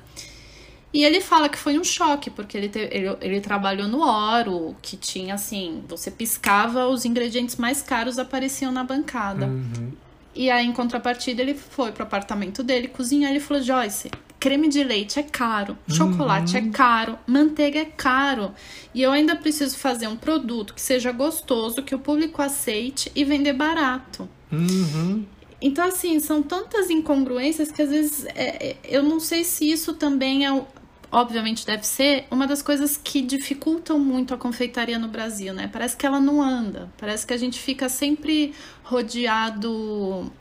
[0.94, 4.76] E ele fala que foi um choque, porque ele, te, ele, ele, trabalhou no Oro,
[4.82, 9.46] que tinha assim, você piscava, os ingredientes mais caros apareciam na bancada.
[9.46, 9.94] Uhum.
[10.36, 13.32] E aí, em contrapartida, ele foi pro apartamento dele cozinhar.
[13.32, 16.68] Ele falou: Joyce, creme de leite é caro, chocolate uhum.
[16.68, 18.52] é caro, manteiga é caro.
[18.92, 23.24] E eu ainda preciso fazer um produto que seja gostoso, que o público aceite e
[23.24, 24.28] vender barato.
[24.52, 25.24] Uhum.
[25.62, 29.94] Então, assim, são tantas incongruências que às vezes é, é eu não sei se isso
[29.94, 30.66] também é
[31.12, 35.70] obviamente deve ser, uma das coisas que dificultam muito a confeitaria no Brasil, né?
[35.72, 40.32] Parece que ela não anda, parece que a gente fica sempre rodeado.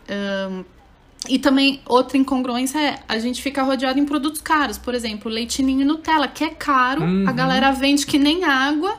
[1.28, 5.80] E também outra incongruência é a gente fica rodeado em produtos caros, por exemplo, leitinho
[5.80, 7.28] e Nutella, que é caro, uhum.
[7.28, 8.98] a galera vende que nem água.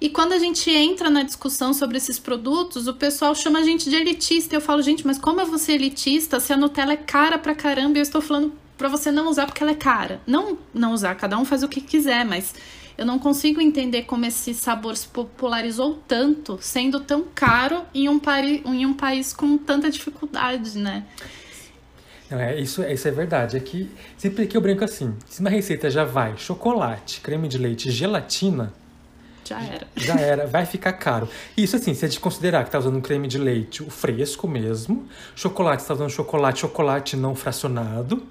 [0.00, 3.88] E quando a gente entra na discussão sobre esses produtos, o pessoal chama a gente
[3.88, 4.54] de elitista.
[4.54, 7.96] Eu falo, gente, mas como é você elitista se a Nutella é cara pra caramba
[7.96, 10.20] e eu estou falando para você não usar porque ela é cara.
[10.26, 12.54] Não não usar, cada um faz o que quiser, mas
[12.96, 18.18] eu não consigo entender como esse sabor se popularizou tanto, sendo tão caro em um,
[18.18, 21.04] pari, em um país com tanta dificuldade, né?
[22.30, 23.56] Não, é, isso, isso é verdade.
[23.56, 27.58] É que sempre que eu brinco assim, se uma receita já vai chocolate, creme de
[27.58, 28.72] leite, gelatina,
[29.44, 29.86] já era.
[29.96, 31.28] Já era, vai ficar caro.
[31.56, 34.48] Isso assim, se a gente considerar que tá usando um creme de leite, o fresco
[34.48, 38.26] mesmo, chocolate, está usando chocolate, chocolate não fracionado,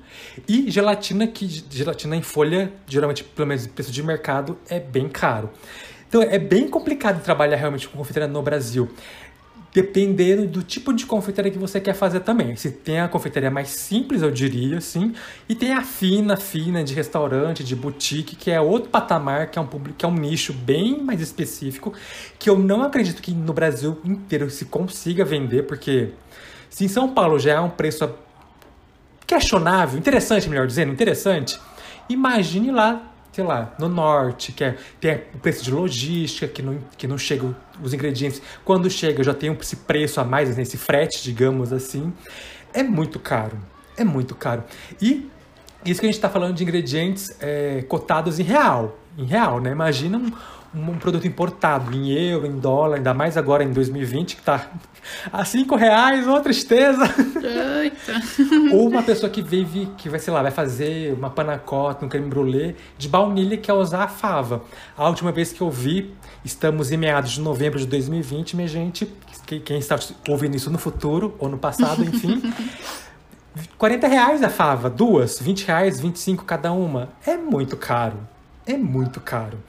[0.48, 5.50] e gelatina, que gelatina em folha, geralmente, pelo menos preço de mercado, é bem caro.
[6.14, 8.88] Então é bem complicado trabalhar realmente com confeitaria no Brasil
[9.74, 12.56] dependendo do tipo de confeitaria que você quer fazer também.
[12.56, 15.14] Se tem a confeitaria mais simples, eu diria, assim,
[15.50, 19.62] e tem a fina, fina de restaurante, de boutique, que é outro patamar, que é
[19.62, 21.92] um público, que é um nicho bem mais específico,
[22.38, 26.10] que eu não acredito que no Brasil inteiro se consiga vender, porque
[26.70, 28.08] se em São Paulo já é um preço
[29.26, 31.60] questionável, interessante, melhor dizendo, interessante,
[32.08, 36.78] imagine lá sei lá, no norte, que é, tem o preço de logística, que não,
[36.96, 38.42] que não chega os ingredientes.
[38.64, 42.14] Quando chega, já tem esse preço a mais, nesse frete, digamos assim.
[42.72, 43.58] É muito caro.
[43.98, 44.64] É muito caro.
[45.02, 45.30] E
[45.84, 48.98] isso que a gente está falando de ingredientes é, cotados em real.
[49.18, 49.72] Em real, né?
[49.72, 50.32] Imagina um,
[50.76, 54.70] um produto importado em euro, em dólar, ainda mais agora em 2020, que está
[55.32, 57.04] a cinco reais, uma tristeza.
[58.72, 62.28] Ou uma pessoa que vive, que vai, sei lá, vai fazer uma panacota, um creme
[62.28, 64.64] brulee de baunilha que quer usar a fava.
[64.98, 69.08] A última vez que eu vi, estamos em meados de novembro de 2020, minha gente,
[69.46, 72.42] quem está ouvindo isso no futuro ou no passado, enfim.
[73.78, 77.10] 40 reais a fava, duas, 20 reais, 25 cada uma.
[77.24, 78.18] É muito caro.
[78.66, 79.60] É muito caro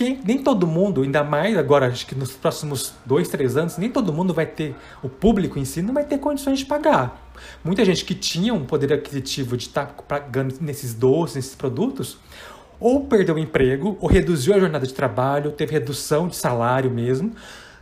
[0.00, 3.90] que nem todo mundo, ainda mais agora, acho que nos próximos dois, três anos, nem
[3.90, 7.30] todo mundo vai ter, o público em si não vai ter condições de pagar.
[7.62, 12.16] Muita gente que tinha um poder aquisitivo de estar tá pagando nesses doces, nesses produtos,
[12.80, 17.32] ou perdeu o emprego, ou reduziu a jornada de trabalho, teve redução de salário mesmo.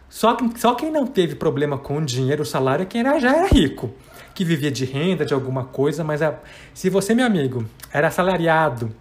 [0.09, 3.21] Só, que, só quem não teve problema com o dinheiro, o salário, é quem era,
[3.21, 3.93] já era rico,
[4.35, 6.35] que vivia de renda, de alguma coisa, mas a,
[6.75, 8.93] se você, meu amigo, era assalariado,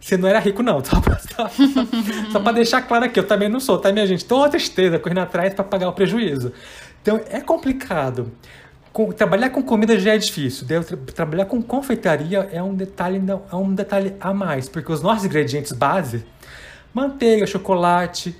[0.00, 0.82] você não era rico, não.
[0.82, 1.50] Só pra, só,
[2.32, 4.24] só pra deixar claro aqui, eu também não sou, tá, minha gente?
[4.24, 6.52] Tô tristeza correndo atrás para pagar o prejuízo.
[7.02, 8.32] Então é complicado.
[8.92, 10.66] Com, trabalhar com comida já é difícil.
[10.66, 15.00] Tra trabalhar com confeitaria é um detalhe não, é um detalhe a mais, porque os
[15.00, 16.24] nossos ingredientes base,
[16.92, 18.34] manteiga, chocolate,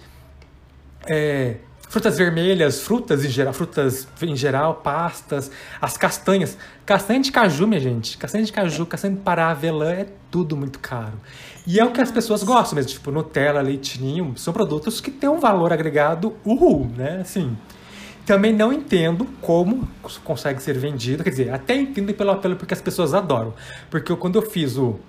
[1.09, 1.57] é,
[1.91, 5.51] frutas vermelhas, frutas em geral, frutas em geral, pastas,
[5.83, 6.57] as castanhas.
[6.87, 8.17] Castanha de caju, minha gente.
[8.17, 11.21] Castanha de caju, castanha de pará, avelã, é tudo muito caro.
[11.67, 15.29] E é o que as pessoas gostam mesmo, tipo Nutella, leitinho, são produtos que têm
[15.29, 17.19] um valor agregado uhul, né?
[17.23, 17.57] Assim,
[18.25, 19.89] também não entendo como
[20.23, 23.53] consegue ser vendido, quer dizer, até entendo pelo apelo porque as pessoas adoram.
[23.91, 25.01] Porque eu, quando eu fiz o,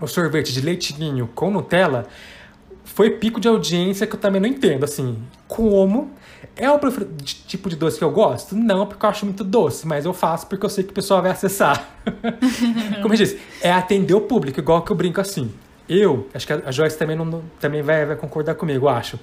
[0.00, 2.06] o sorvete de leitinho com Nutella,
[2.84, 5.18] foi pico de audiência que eu também não entendo, assim,
[5.48, 6.12] como
[6.56, 6.78] é o
[7.24, 8.54] tipo de doce que eu gosto?
[8.54, 11.20] Não, porque eu acho muito doce, mas eu faço porque eu sei que o pessoal
[11.20, 11.88] vai acessar.
[13.02, 15.52] como eu disse, é atender o público, igual que eu brinco assim.
[15.88, 19.18] Eu, acho que a Joyce também, não, também vai, vai concordar comigo, eu acho.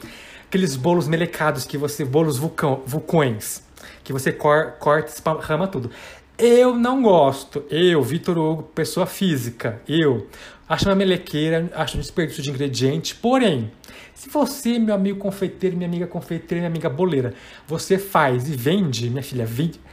[0.47, 3.63] Aqueles bolos melecados que você, bolos vulcão, vulcões,
[4.03, 5.89] que você cor, corta, rama tudo.
[6.37, 7.63] Eu não gosto.
[7.69, 10.27] Eu, Vitor Hugo, pessoa física, eu
[10.71, 13.13] acho uma melequeira, acho um desperdício de ingrediente.
[13.13, 13.69] Porém,
[14.13, 17.33] se você, meu amigo confeiteiro, minha amiga confeiteira, minha amiga boleira,
[17.67, 19.45] você faz e vende, minha filha,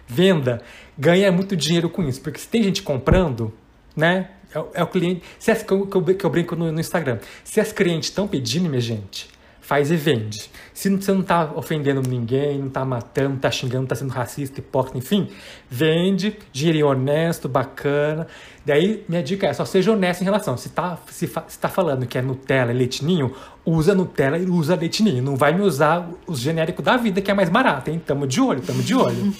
[0.06, 0.62] venda,
[0.96, 2.20] ganha muito dinheiro com isso.
[2.20, 3.52] Porque se tem gente comprando,
[3.96, 4.30] né?
[4.54, 5.22] É, é o cliente.
[5.36, 7.18] Se as, que, eu, que eu brinco no, no Instagram.
[7.42, 9.28] Se as clientes estão pedindo, minha gente,
[9.68, 10.50] faz e vende.
[10.72, 14.10] Se você não está ofendendo ninguém, não está matando, não está xingando, não está sendo
[14.10, 15.28] racista, hipócrita, enfim,
[15.68, 18.26] vende, dinheirinho honesto, bacana.
[18.64, 20.56] Daí, minha dica é só seja honesto em relação.
[20.56, 24.74] Se está se, se tá falando que é Nutella e leitinho, usa Nutella e usa
[24.74, 25.22] leitinho.
[25.22, 28.00] Não vai me usar os genéricos da vida, que é mais barato, hein?
[28.06, 29.34] Tamo de olho, tamo de olho.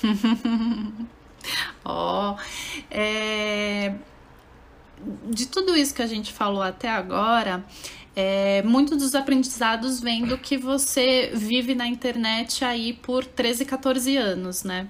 [1.83, 2.37] Ó, oh,
[2.91, 3.95] é...
[5.31, 7.65] de tudo isso que a gente falou até agora,
[8.17, 14.17] é, muitos dos aprendizados vêm do que você vive na internet aí por 13, 14
[14.17, 14.89] anos, né?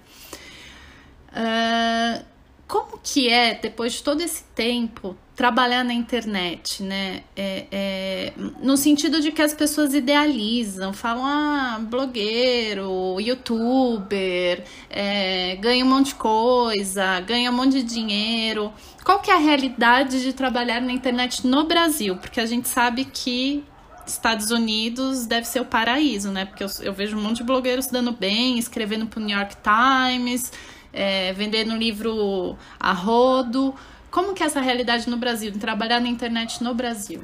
[1.31, 2.25] Uh,
[2.69, 7.23] como que é, depois de todo esse tempo, trabalhar na internet, né?
[7.35, 15.83] É, é, no sentido de que as pessoas idealizam, falam, ah, blogueiro, youtuber, é, ganha
[15.83, 18.71] um monte de coisa, ganha um monte de dinheiro.
[19.03, 22.17] Qual que é a realidade de trabalhar na internet no Brasil?
[22.17, 23.65] Porque a gente sabe que
[24.07, 26.45] Estados Unidos deve ser o paraíso, né?
[26.45, 29.57] Porque eu, eu vejo um monte de blogueiros dando bem, escrevendo para o New York
[29.63, 30.53] Times,
[30.93, 33.75] é, vendendo livro a rodo.
[34.11, 37.23] Como que é essa realidade no Brasil, de trabalhar na internet no Brasil?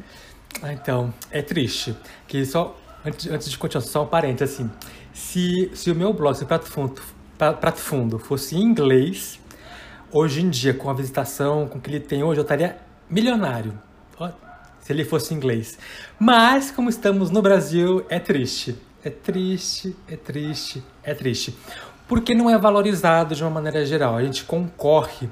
[0.63, 1.97] Ah, então, é triste.
[2.27, 4.71] Que só, antes, antes de continuar, só um parênteses, assim.
[5.13, 7.01] Se, se o meu blog, se o Prato Fundo,
[7.37, 9.41] Prato Fundo fosse em inglês,
[10.13, 12.77] hoje em dia, com a visitação, com o que ele tem hoje, eu estaria
[13.09, 13.79] milionário.
[14.85, 15.79] Se ele fosse inglês.
[16.19, 18.77] Mas, como estamos no Brasil, é triste.
[19.03, 21.57] É triste, é triste, é triste.
[22.07, 24.17] Porque não é valorizado de uma maneira geral.
[24.17, 25.29] A gente concorre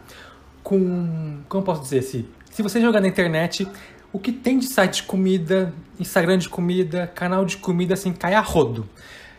[0.62, 1.41] com.
[1.49, 2.27] Como posso dizer assim?
[2.51, 3.66] Se você jogar na internet,
[4.12, 8.35] o que tem de site de comida, Instagram de comida, canal de comida, assim, cai
[8.35, 8.89] a rodo.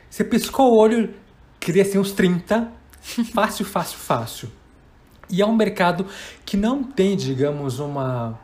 [0.10, 1.14] Você piscou o olho,
[1.60, 2.72] cria assim uns 30.
[3.34, 4.50] Fácil, fácil, fácil.
[5.30, 6.06] E é um mercado
[6.46, 8.40] que não tem, digamos, uma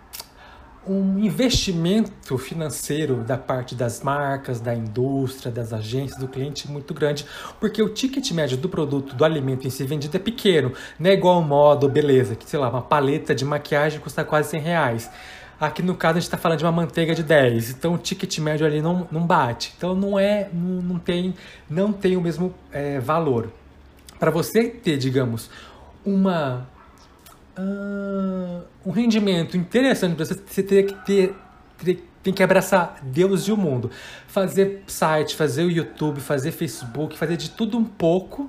[0.87, 7.25] um investimento financeiro da parte das marcas, da indústria, das agências, do cliente muito grande,
[7.59, 11.13] porque o ticket médio do produto, do alimento em si vendido é pequeno, não é
[11.13, 15.11] igual moda ou beleza, que sei lá, uma paleta de maquiagem custa quase 100 reais.
[15.59, 18.39] Aqui no caso a gente está falando de uma manteiga de 10, então o ticket
[18.39, 21.35] médio ali não, não bate, então não é, não, não tem,
[21.69, 23.51] não tem o mesmo é, valor.
[24.17, 25.49] Para você ter, digamos,
[26.05, 26.65] uma
[27.59, 31.35] uh, um rendimento interessante para você, você teria que ter,
[32.23, 33.91] tem que abraçar Deus e o mundo.
[34.27, 38.47] Fazer site, fazer o YouTube, fazer Facebook, fazer de tudo um pouco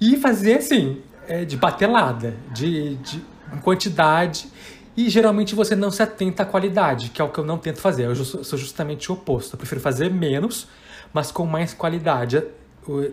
[0.00, 3.22] e fazer assim, é, de batelada, de, de
[3.62, 4.48] quantidade.
[4.96, 7.80] E geralmente você não se atenta à qualidade, que é o que eu não tento
[7.80, 8.06] fazer.
[8.06, 9.54] Eu sou justamente o oposto.
[9.54, 10.66] Eu prefiro fazer menos,
[11.12, 12.42] mas com mais qualidade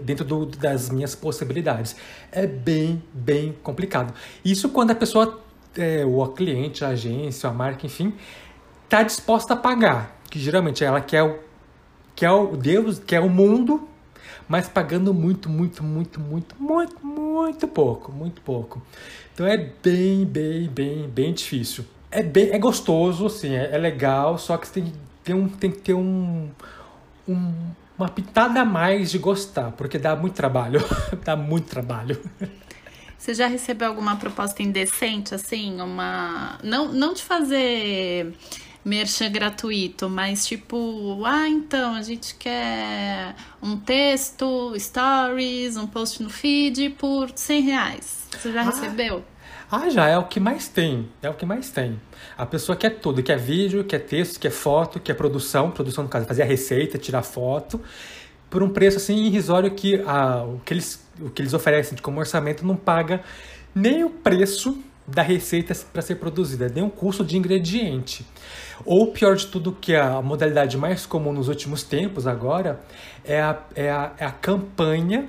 [0.04, 1.96] dentro do, das minhas possibilidades.
[2.32, 4.14] É bem, bem complicado.
[4.44, 5.40] Isso quando a pessoa,
[5.78, 8.14] é, o cliente, a agência, a marca, enfim,
[8.84, 10.18] está disposta a pagar.
[10.30, 11.40] Que geralmente ela quer o,
[12.16, 13.88] quer o Deus, quer o mundo,
[14.48, 18.82] mas pagando muito, muito, muito, muito, muito, muito pouco, muito pouco.
[19.34, 21.86] Então é bem, bem, bem, bem difícil.
[22.10, 24.94] É bem, é gostoso, assim, é, é legal, só que tem,
[25.24, 26.50] tem, um, tem que ter um,
[27.28, 27.54] um
[27.98, 30.80] uma pitada a mais de gostar, porque dá muito trabalho.
[31.24, 32.20] dá muito trabalho.
[33.18, 35.82] Você já recebeu alguma proposta indecente, assim?
[35.82, 36.60] Uma.
[36.64, 38.34] Não, não de fazer
[38.86, 46.30] merchan gratuito, mas tipo, ah, então a gente quer um texto, stories, um post no
[46.30, 48.28] feed por 100 reais.
[48.32, 48.66] Você já ah.
[48.66, 49.26] recebeu?
[49.70, 51.10] Ah, já é o que mais tem.
[51.22, 52.00] É o que mais tem.
[52.38, 56.26] A pessoa quer tudo, quer vídeo, quer texto, quer foto, quer produção, produção no caso,
[56.26, 57.82] fazer a receita, tirar foto,
[58.50, 62.20] por um preço assim irrisório que a, o, que eles, o que eles oferecem como
[62.20, 63.22] orçamento não paga
[63.76, 68.26] nem o preço da receita para ser produzida, nem o custo de ingrediente.
[68.86, 72.80] Ou pior de tudo, que a modalidade mais comum nos últimos tempos agora
[73.26, 75.28] é a, é a, é a campanha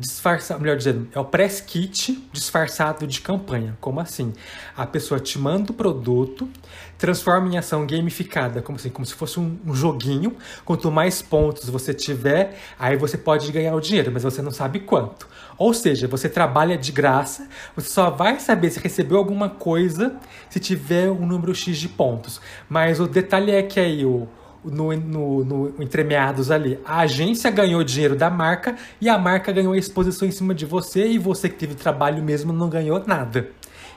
[0.00, 3.76] disfarçado, melhor dizendo, é o press kit disfarçado de campanha.
[3.80, 4.32] Como assim?
[4.76, 6.48] A pessoa te manda o produto,
[6.96, 10.34] transforma em ação gamificada, como assim, como se fosse um, um, joguinho.
[10.64, 14.80] Quanto mais pontos você tiver, aí você pode ganhar o dinheiro, mas você não sabe
[14.80, 15.28] quanto.
[15.58, 17.46] Ou seja, você trabalha de graça,
[17.76, 20.16] você só vai saber se recebeu alguma coisa
[20.48, 22.40] se tiver um número X de pontos.
[22.68, 24.26] Mas o detalhe é que aí o
[24.64, 26.78] no, no, no entremeados ali.
[26.84, 30.64] A agência ganhou dinheiro da marca e a marca ganhou a exposição em cima de
[30.64, 33.50] você e você que teve trabalho mesmo não ganhou nada.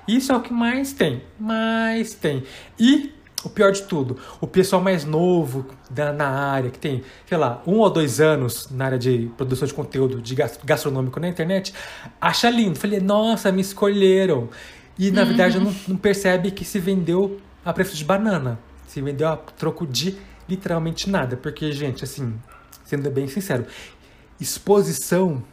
[0.07, 2.43] Isso é o que mais tem, mais tem.
[2.79, 7.37] E o pior de tudo, o pessoal mais novo da, na área, que tem, sei
[7.37, 11.73] lá, um ou dois anos na área de produção de conteúdo de gastronômico na internet,
[12.19, 12.79] acha lindo.
[12.79, 14.49] Falei, nossa, me escolheram.
[14.97, 15.27] E na uhum.
[15.27, 18.59] verdade não, não percebe que se vendeu a preço de banana.
[18.87, 20.17] Se vendeu a troco de
[20.47, 21.37] literalmente nada.
[21.37, 22.39] Porque, gente, assim,
[22.83, 23.65] sendo bem sincero,
[24.39, 25.43] exposição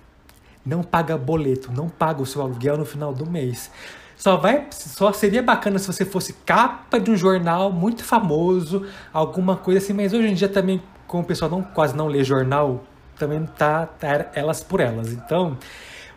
[0.65, 3.71] não paga boleto, não paga o seu aluguel no final do mês.
[4.17, 9.57] Só vai, só seria bacana se você fosse capa de um jornal muito famoso, alguma
[9.57, 12.85] coisa assim, mas hoje em dia também, como o pessoal não, quase não lê jornal,
[13.19, 15.11] também tá, tá elas por elas.
[15.11, 15.57] Então,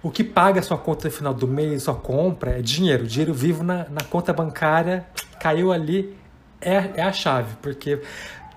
[0.02, 3.08] o que paga a sua conta no final do mês, sua compra, é dinheiro.
[3.08, 5.06] Dinheiro vivo na, na conta bancária,
[5.40, 6.14] caiu ali,
[6.60, 7.56] é, é a chave.
[7.62, 8.02] Porque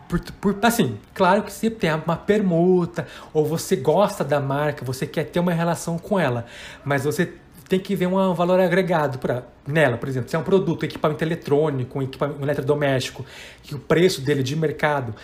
[0.09, 5.07] por, por, assim, claro que se tem uma permuta, ou você gosta da marca, você
[5.07, 6.47] quer ter uma relação com ela,
[6.85, 7.33] mas você
[7.69, 11.25] tem que ver um valor agregado para nela, por exemplo, se é um produto, equipamento
[11.25, 13.27] eletrônico, um equipamento um eletrodoméstico,
[13.63, 15.15] que o preço dele de mercado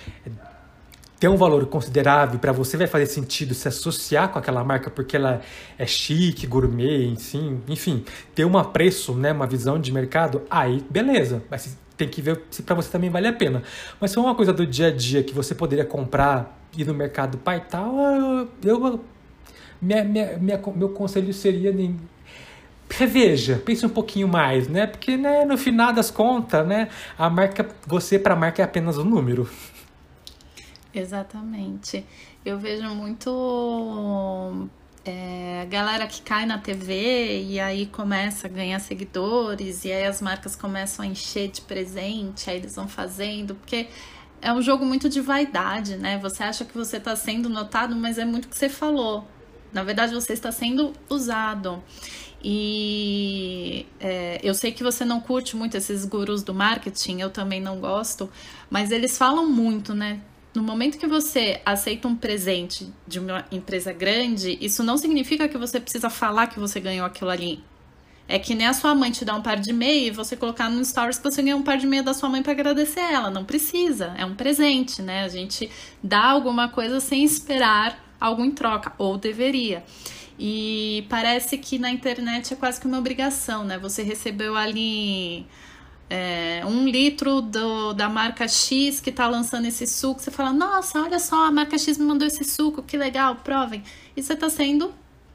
[1.20, 5.14] tem um valor considerável para você vai fazer sentido se associar com aquela marca porque
[5.14, 5.40] ela
[5.78, 8.04] é chique, gourmet, enfim, enfim,
[8.34, 12.62] ter um preço, né, uma visão de mercado, aí beleza, mas tem que ver se
[12.62, 13.62] para você também vale a pena.
[14.00, 16.94] Mas se for uma coisa do dia a dia que você poderia comprar ir no
[16.94, 19.04] mercado pai tal, eu, eu
[19.80, 21.72] minha, minha, minha, meu conselho seria
[22.90, 24.86] reveja, pense um pouquinho mais, né?
[24.86, 26.88] Porque né, no final das contas, né,
[27.18, 29.48] a marca, você para a marca é apenas um número.
[30.94, 32.04] Exatamente.
[32.44, 34.68] Eu vejo muito
[35.04, 40.20] é, galera que cai na TV e aí começa a ganhar seguidores e aí as
[40.20, 43.88] marcas começam a encher de presente, aí eles vão fazendo, porque
[44.40, 46.18] é um jogo muito de vaidade, né?
[46.18, 49.26] Você acha que você está sendo notado, mas é muito o que você falou.
[49.72, 51.82] Na verdade, você está sendo usado.
[52.44, 57.60] E é, eu sei que você não curte muito esses gurus do marketing, eu também
[57.60, 58.28] não gosto,
[58.68, 60.20] mas eles falam muito, né?
[60.54, 65.56] No momento que você aceita um presente de uma empresa grande, isso não significa que
[65.56, 67.64] você precisa falar que você ganhou aquilo ali.
[68.28, 70.68] É que nem a sua mãe te dar um par de meia e você colocar
[70.68, 73.30] no stories que você ganhou um par de meia da sua mãe para agradecer ela.
[73.30, 75.24] Não precisa, é um presente, né?
[75.24, 75.70] A gente
[76.02, 79.82] dá alguma coisa sem esperar algo em troca, ou deveria.
[80.38, 83.78] E parece que na internet é quase que uma obrigação, né?
[83.78, 85.46] Você recebeu ali
[86.12, 90.20] é, um litro do, da marca X que tá lançando esse suco.
[90.20, 93.82] Você fala, nossa, olha só, a marca X me mandou esse suco, que legal, provem.
[94.14, 94.92] E você tá sendo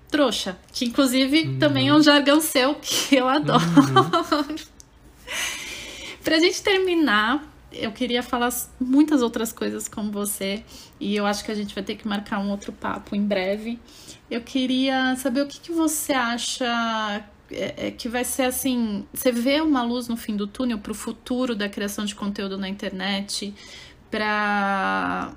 [0.07, 1.57] trouxa, que inclusive uhum.
[1.57, 3.63] também é um jargão seu que eu adoro.
[3.65, 4.55] Uhum.
[6.23, 10.63] pra gente terminar, eu queria falar muitas outras coisas com você
[10.99, 13.79] e eu acho que a gente vai ter que marcar um outro papo em breve.
[14.29, 19.05] Eu queria saber o que, que você acha é, é, que vai ser assim.
[19.13, 22.57] Você vê uma luz no fim do túnel para o futuro da criação de conteúdo
[22.57, 23.53] na internet,
[24.11, 25.33] para.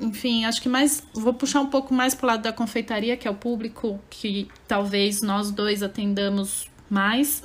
[0.00, 1.02] Enfim, acho que mais.
[1.12, 4.48] Vou puxar um pouco mais para o lado da confeitaria, que é o público que
[4.66, 7.42] talvez nós dois atendamos mais.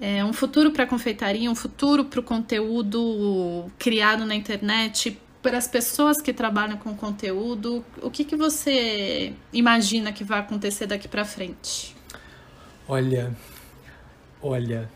[0.00, 5.58] É um futuro para a confeitaria, um futuro para o conteúdo criado na internet, para
[5.58, 11.08] as pessoas que trabalham com conteúdo, o que, que você imagina que vai acontecer daqui
[11.08, 11.97] para frente?
[12.88, 13.30] Olha,
[14.42, 14.88] olha,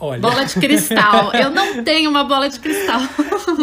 [0.00, 0.20] olha.
[0.20, 1.32] Bola de cristal.
[1.36, 3.00] Eu não tenho uma bola de cristal.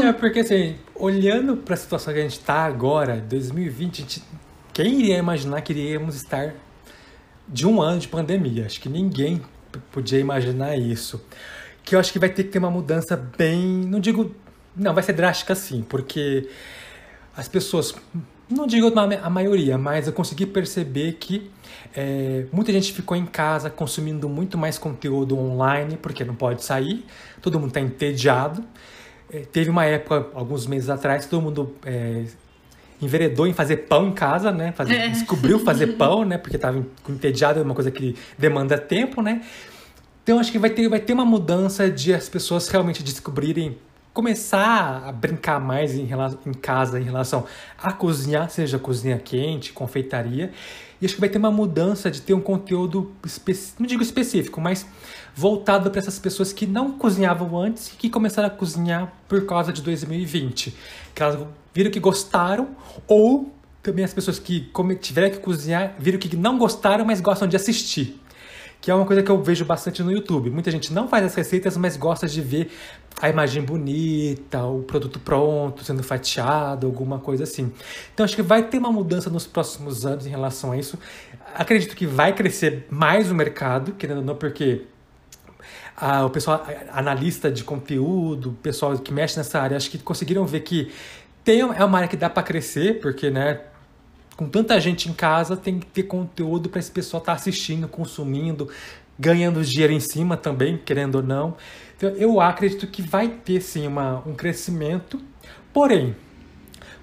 [0.04, 4.24] É porque assim, olhando para a situação que a gente está agora, 2020, gente,
[4.72, 6.54] quem iria imaginar que iríamos estar
[7.48, 8.66] de um ano de pandemia?
[8.66, 9.42] Acho que ninguém
[9.92, 11.26] podia imaginar isso.
[11.84, 14.36] Que eu acho que vai ter que ter uma mudança bem, não digo
[14.76, 16.50] não, vai ser drástica sim, porque
[17.36, 17.96] as pessoas,
[18.50, 21.50] não digo a maioria, mas eu consegui perceber que
[21.96, 27.06] é, muita gente ficou em casa consumindo muito mais conteúdo online, porque não pode sair,
[27.42, 28.64] todo mundo está entediado.
[29.32, 32.26] É, teve uma época, alguns meses atrás, todo mundo é,
[33.02, 34.72] enveredou em fazer pão em casa, né?
[34.74, 35.10] Fazer, é.
[35.10, 36.38] Descobriu fazer pão, né?
[36.38, 39.42] Porque estava entediado, é uma coisa que demanda tempo, né?
[40.24, 43.78] Então acho que vai ter, vai ter uma mudança de as pessoas realmente descobrirem
[44.16, 46.08] começar a brincar mais em,
[46.46, 47.46] em, casa em relação
[47.78, 50.54] a cozinhar, seja cozinha quente, confeitaria.
[51.02, 53.12] E acho que vai ter uma mudança de ter um conteúdo,
[53.78, 54.88] não digo específico, mas
[55.36, 59.74] voltado para essas pessoas que não cozinhavam antes e que começaram a cozinhar por causa
[59.74, 60.74] de 2020.
[61.14, 62.70] Que elas viram que gostaram
[63.10, 63.52] ou
[63.84, 68.18] também as pessoas que tiveram que cozinhar viram que não gostaram, mas gostam de assistir.
[68.82, 70.50] Que é uma coisa que eu vejo bastante no YouTube.
[70.50, 72.72] Muita gente não faz as receitas, mas gosta de ver
[73.22, 77.72] a imagem bonita, o produto pronto, sendo fatiado, alguma coisa assim.
[78.14, 81.00] Então acho que vai ter uma mudança nos próximos anos em relação a isso.
[81.56, 84.84] Acredito que vai crescer mais o mercado, querendo ou não, porque
[85.96, 90.46] a, o pessoal analista de conteúdo, o pessoal que mexe nessa área, acho que conseguiram
[90.46, 90.92] ver que
[91.44, 93.62] tem, é uma área que dá para crescer, porque né,
[94.36, 97.88] com tanta gente em casa, tem que ter conteúdo para esse pessoal estar tá assistindo,
[97.88, 98.70] consumindo,
[99.18, 101.56] ganhando dinheiro em cima também, querendo ou não.
[101.96, 105.20] Então, eu acredito que vai ter sim uma, um crescimento,
[105.74, 106.16] porém,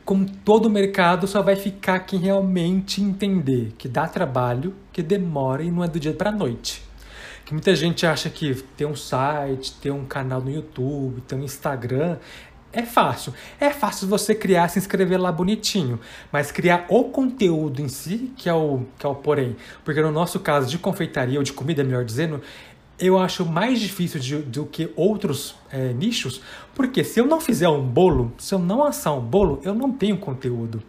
[0.05, 5.71] como todo mercado, só vai ficar quem realmente entender que dá trabalho, que demora e
[5.71, 6.83] não é do dia para a noite.
[7.45, 11.43] Que muita gente acha que ter um site, ter um canal no YouTube, ter um
[11.43, 12.19] Instagram
[12.73, 13.35] é fácil.
[13.61, 16.01] É fácil você criar, se inscrever lá bonitinho.
[16.33, 19.57] Mas criar o conteúdo em si, que é o, que é o porém.
[19.85, 22.41] Porque no nosso caso de confeitaria, ou de comida, melhor dizendo,
[22.99, 26.41] eu acho mais difícil de, do que outros é, nichos.
[26.75, 29.93] Porque se eu não fizer um bolo, se eu não assar um bolo, eu não
[29.93, 30.83] tenho conteúdo.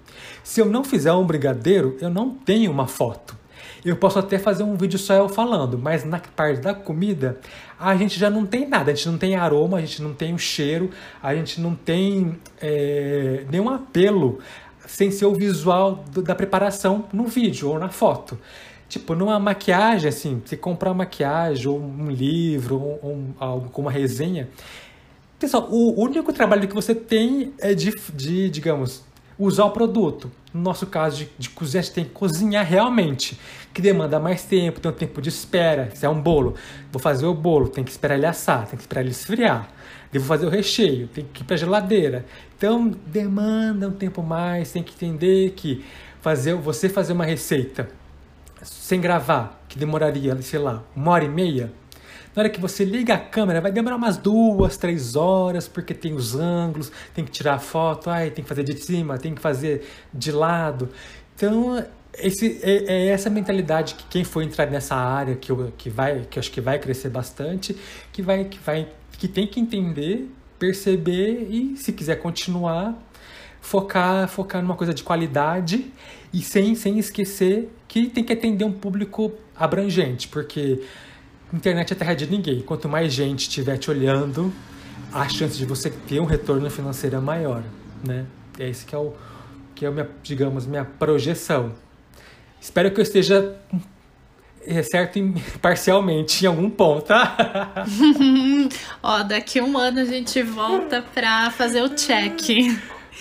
[0.43, 3.42] Se eu não fizer um brigadeiro, eu não tenho uma foto.
[3.85, 7.37] Eu posso até fazer um vídeo só eu falando, mas na parte da comida,
[7.77, 8.91] a gente já não tem nada.
[8.91, 10.89] A gente não tem aroma, a gente não tem o cheiro,
[11.21, 14.39] a gente não tem é, nenhum apelo
[14.87, 18.39] sem ser o visual do, da preparação no vídeo ou na foto.
[18.87, 23.81] Tipo, numa maquiagem, assim, você comprar uma maquiagem ou um livro ou, ou algo com
[23.81, 24.47] uma resenha.
[25.37, 29.03] Pessoal, o único trabalho que você tem é de, de digamos,
[29.37, 30.31] usar o produto.
[30.53, 33.39] No nosso caso de, de cozinhar, a gente tem que cozinhar realmente,
[33.73, 35.89] que demanda mais tempo, tem um tempo de espera.
[35.95, 36.55] Se é um bolo,
[36.91, 39.69] vou fazer o bolo, tem que esperar ele assar, tem que esperar ele esfriar.
[40.11, 42.25] Devo fazer o recheio, tem que ir para a geladeira.
[42.55, 45.83] Então, demanda um tempo mais, tem que entender que
[46.21, 47.89] fazer, você fazer uma receita
[48.61, 51.71] sem gravar, que demoraria, sei lá, uma hora e meia,
[52.35, 56.13] na hora que você liga a câmera, vai demorar umas duas, três horas, porque tem
[56.13, 59.41] os ângulos, tem que tirar a foto, ai, tem que fazer de cima, tem que
[59.41, 60.89] fazer de lado.
[61.35, 61.83] Então,
[62.17, 66.21] esse, é, é essa mentalidade que quem for entrar nessa área, que, eu, que, vai,
[66.29, 67.75] que eu acho que vai crescer bastante,
[68.11, 72.95] que, vai, que, vai, que tem que entender, perceber e, se quiser continuar,
[73.61, 75.91] focar, focar numa coisa de qualidade
[76.33, 80.81] e sem, sem esquecer que tem que atender um público abrangente, porque
[81.53, 82.61] internet é terra de ninguém.
[82.61, 84.51] Quanto mais gente estiver te olhando,
[85.11, 87.63] a chance de você ter um retorno financeiro é maior,
[88.05, 88.25] né?
[88.57, 89.13] É esse que é o
[89.75, 91.73] que é minha, digamos, minha projeção.
[92.59, 93.55] Espero que eu esteja
[94.65, 95.19] é certo
[95.61, 97.35] parcialmente em algum ponto, tá?
[99.03, 102.39] Ó, daqui um ano a gente volta pra fazer o check.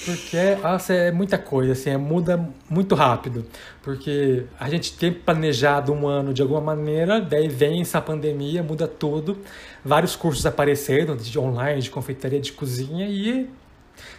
[0.05, 3.47] Porque, nossa, é muita coisa, assim, é, muda muito rápido.
[3.83, 8.89] Porque a gente tem planejado um ano de alguma maneira, daí vem essa pandemia, muda
[8.89, 9.39] tudo.
[9.85, 13.49] Vários cursos apareceram, de online, de confeitaria, de cozinha, e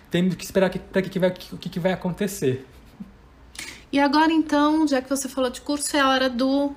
[0.09, 2.65] temos que esperar para que, que, vai, o que, que vai acontecer.
[3.91, 6.73] E agora, então, já que você falou de curso, é a hora do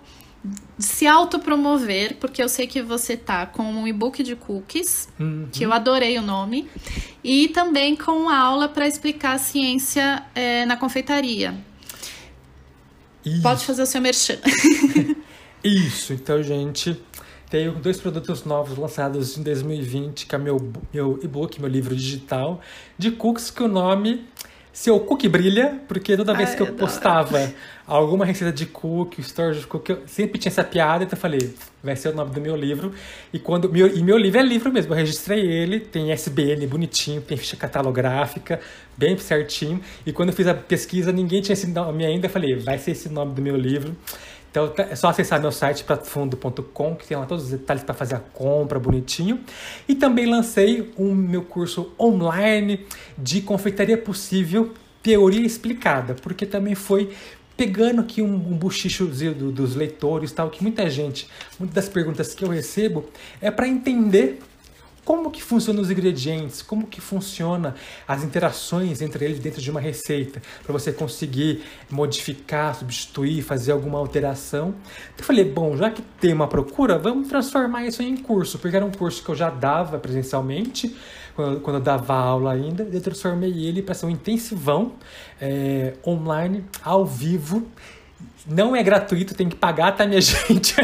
[0.78, 5.48] se autopromover, porque eu sei que você tá com um e-book de cookies, uhum.
[5.50, 6.68] que eu adorei o nome,
[7.22, 11.54] e também com aula para explicar a ciência é, na confeitaria.
[13.24, 13.42] Isso.
[13.42, 14.38] Pode fazer o seu merchan.
[15.64, 16.96] Isso, então, gente,
[17.50, 22.60] tenho dois produtos novos lançados em 2020, que é meu, meu e-book, meu livro digital,
[22.98, 24.26] de cookies, que o nome
[24.76, 27.50] seu cookie brilha, porque toda vez Ai, que eu postava
[27.86, 31.54] alguma receita de cookie, stories de cookie, eu sempre tinha essa piada, então eu falei,
[31.82, 32.92] vai ser o nome do meu livro.
[33.32, 37.22] E quando meu, e meu livro é livro mesmo, eu registrei ele, tem SBN bonitinho,
[37.22, 38.60] tem ficha catalográfica,
[38.98, 39.80] bem certinho.
[40.04, 42.90] E quando eu fiz a pesquisa, ninguém tinha esse nome ainda, eu falei, vai ser
[42.90, 43.96] esse nome do meu livro.
[44.56, 47.94] Então tá, é só acessar meu site pratofundo.com, que tem lá todos os detalhes para
[47.94, 49.40] fazer a compra bonitinho.
[49.86, 52.86] E também lancei o meu curso online
[53.18, 57.12] de confeitaria possível, teoria explicada, porque também foi
[57.54, 61.28] pegando aqui um, um do, dos leitores tal, que muita gente,
[61.58, 63.04] muitas das perguntas que eu recebo
[63.42, 64.40] é para entender
[65.06, 67.76] como que funcionam os ingredientes, como que funciona
[68.08, 74.00] as interações entre eles dentro de uma receita, para você conseguir modificar, substituir, fazer alguma
[74.00, 74.74] alteração.
[75.14, 78.76] Então eu falei, bom, já que tem uma procura, vamos transformar isso em curso, porque
[78.76, 80.96] era um curso que eu já dava presencialmente,
[81.36, 84.94] quando, quando eu dava aula ainda, eu transformei ele para ser um intensivão
[85.40, 87.64] é, online, ao vivo,
[88.46, 90.74] não é gratuito, tem que pagar, tá, minha gente?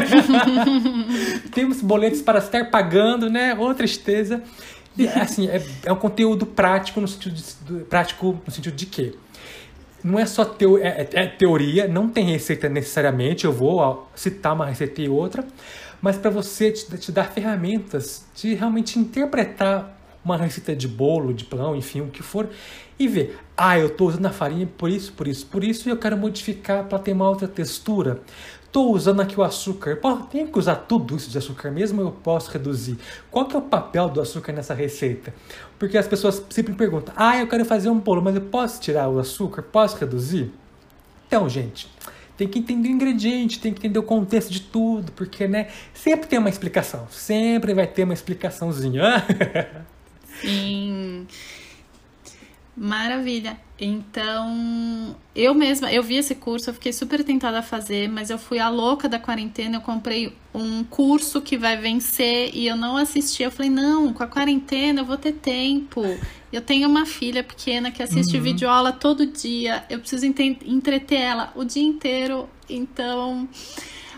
[1.53, 3.53] Temos boletos para estar pagando, né?
[3.55, 4.43] Outra tristeza.
[4.97, 9.13] E, assim, é, é um conteúdo prático no sentido de, prático no sentido de quê?
[10.03, 13.45] não é só teo, é, é, teoria, não tem receita necessariamente.
[13.45, 15.45] Eu vou citar uma receita e outra,
[16.01, 21.45] mas para você te, te, dar ferramentas de realmente interpretar uma receita de bolo, de
[21.45, 22.49] pão, enfim, o que for,
[22.97, 25.91] e ver, ah, eu estou usando a farinha por isso, por isso, por isso, e
[25.91, 28.21] eu quero modificar para ter uma outra textura.
[28.65, 29.97] Estou usando aqui o açúcar.
[29.97, 32.97] Pô, tenho que usar tudo isso de açúcar mesmo ou eu posso reduzir?
[33.29, 35.31] Qual que é o papel do açúcar nessa receita?
[35.77, 39.09] Porque as pessoas sempre perguntam: ah, eu quero fazer um bolo, mas eu posso tirar
[39.09, 39.61] o açúcar?
[39.61, 40.51] Posso reduzir?
[41.27, 41.87] Então, gente,
[42.35, 46.27] tem que entender o ingrediente, tem que entender o contexto de tudo, porque, né, sempre
[46.27, 49.23] tem uma explicação, sempre vai ter uma explicaçãozinha.
[50.41, 51.27] Sim.
[52.75, 53.59] Maravilha.
[53.79, 58.37] Então, eu mesma, eu vi esse curso, eu fiquei super tentada a fazer, mas eu
[58.37, 62.97] fui a louca da quarentena, eu comprei um curso que vai vencer e eu não
[62.97, 63.43] assisti.
[63.43, 66.01] Eu falei, não, com a quarentena eu vou ter tempo.
[66.51, 68.43] Eu tenho uma filha pequena que assiste uhum.
[68.43, 73.47] videoaula todo dia, eu preciso entreter ela o dia inteiro, então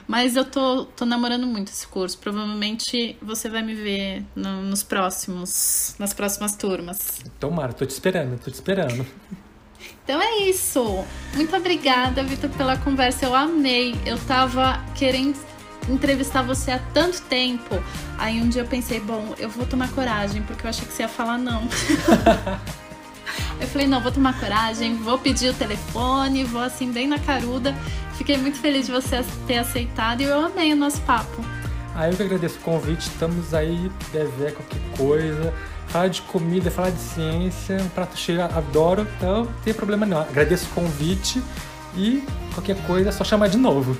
[0.08, 2.18] mas eu tô, tô namorando muito esse curso.
[2.18, 7.22] Provavelmente você vai me ver no, nos próximos, nas próximas turmas.
[7.39, 9.06] Tomara, tô te esperando, tô te esperando.
[10.03, 11.03] Então é isso.
[11.34, 13.26] Muito obrigada, Vitor, pela conversa.
[13.26, 13.95] Eu amei.
[14.06, 15.36] Eu tava querendo
[15.89, 17.76] entrevistar você há tanto tempo.
[18.18, 21.03] Aí um dia eu pensei, bom, eu vou tomar coragem, porque eu achei que você
[21.03, 21.68] ia falar não.
[23.60, 27.76] eu falei, não, vou tomar coragem, vou pedir o telefone, vou assim, bem na caruda.
[28.18, 31.44] Fiquei muito feliz de você ter aceitado e eu amei o nosso papo.
[31.96, 33.08] Ah, eu que agradeço o convite.
[33.08, 35.54] Estamos aí, deve qualquer coisa.
[35.88, 40.20] Falar de comida, falar de ciência, um prato cheio, adoro, então não tem problema não.
[40.20, 41.42] Agradeço o convite
[41.96, 42.24] e
[42.54, 43.98] qualquer coisa é só chamar de novo.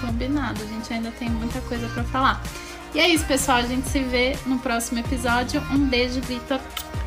[0.00, 2.42] Combinado, a gente ainda tem muita coisa para falar.
[2.94, 3.58] E é isso, pessoal.
[3.58, 5.62] A gente se vê no próximo episódio.
[5.70, 6.60] Um beijo, Vitor,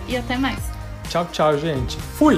[0.08, 0.79] e até mais.
[1.10, 1.98] Tchau, tchau, gente.
[1.98, 2.38] Fui!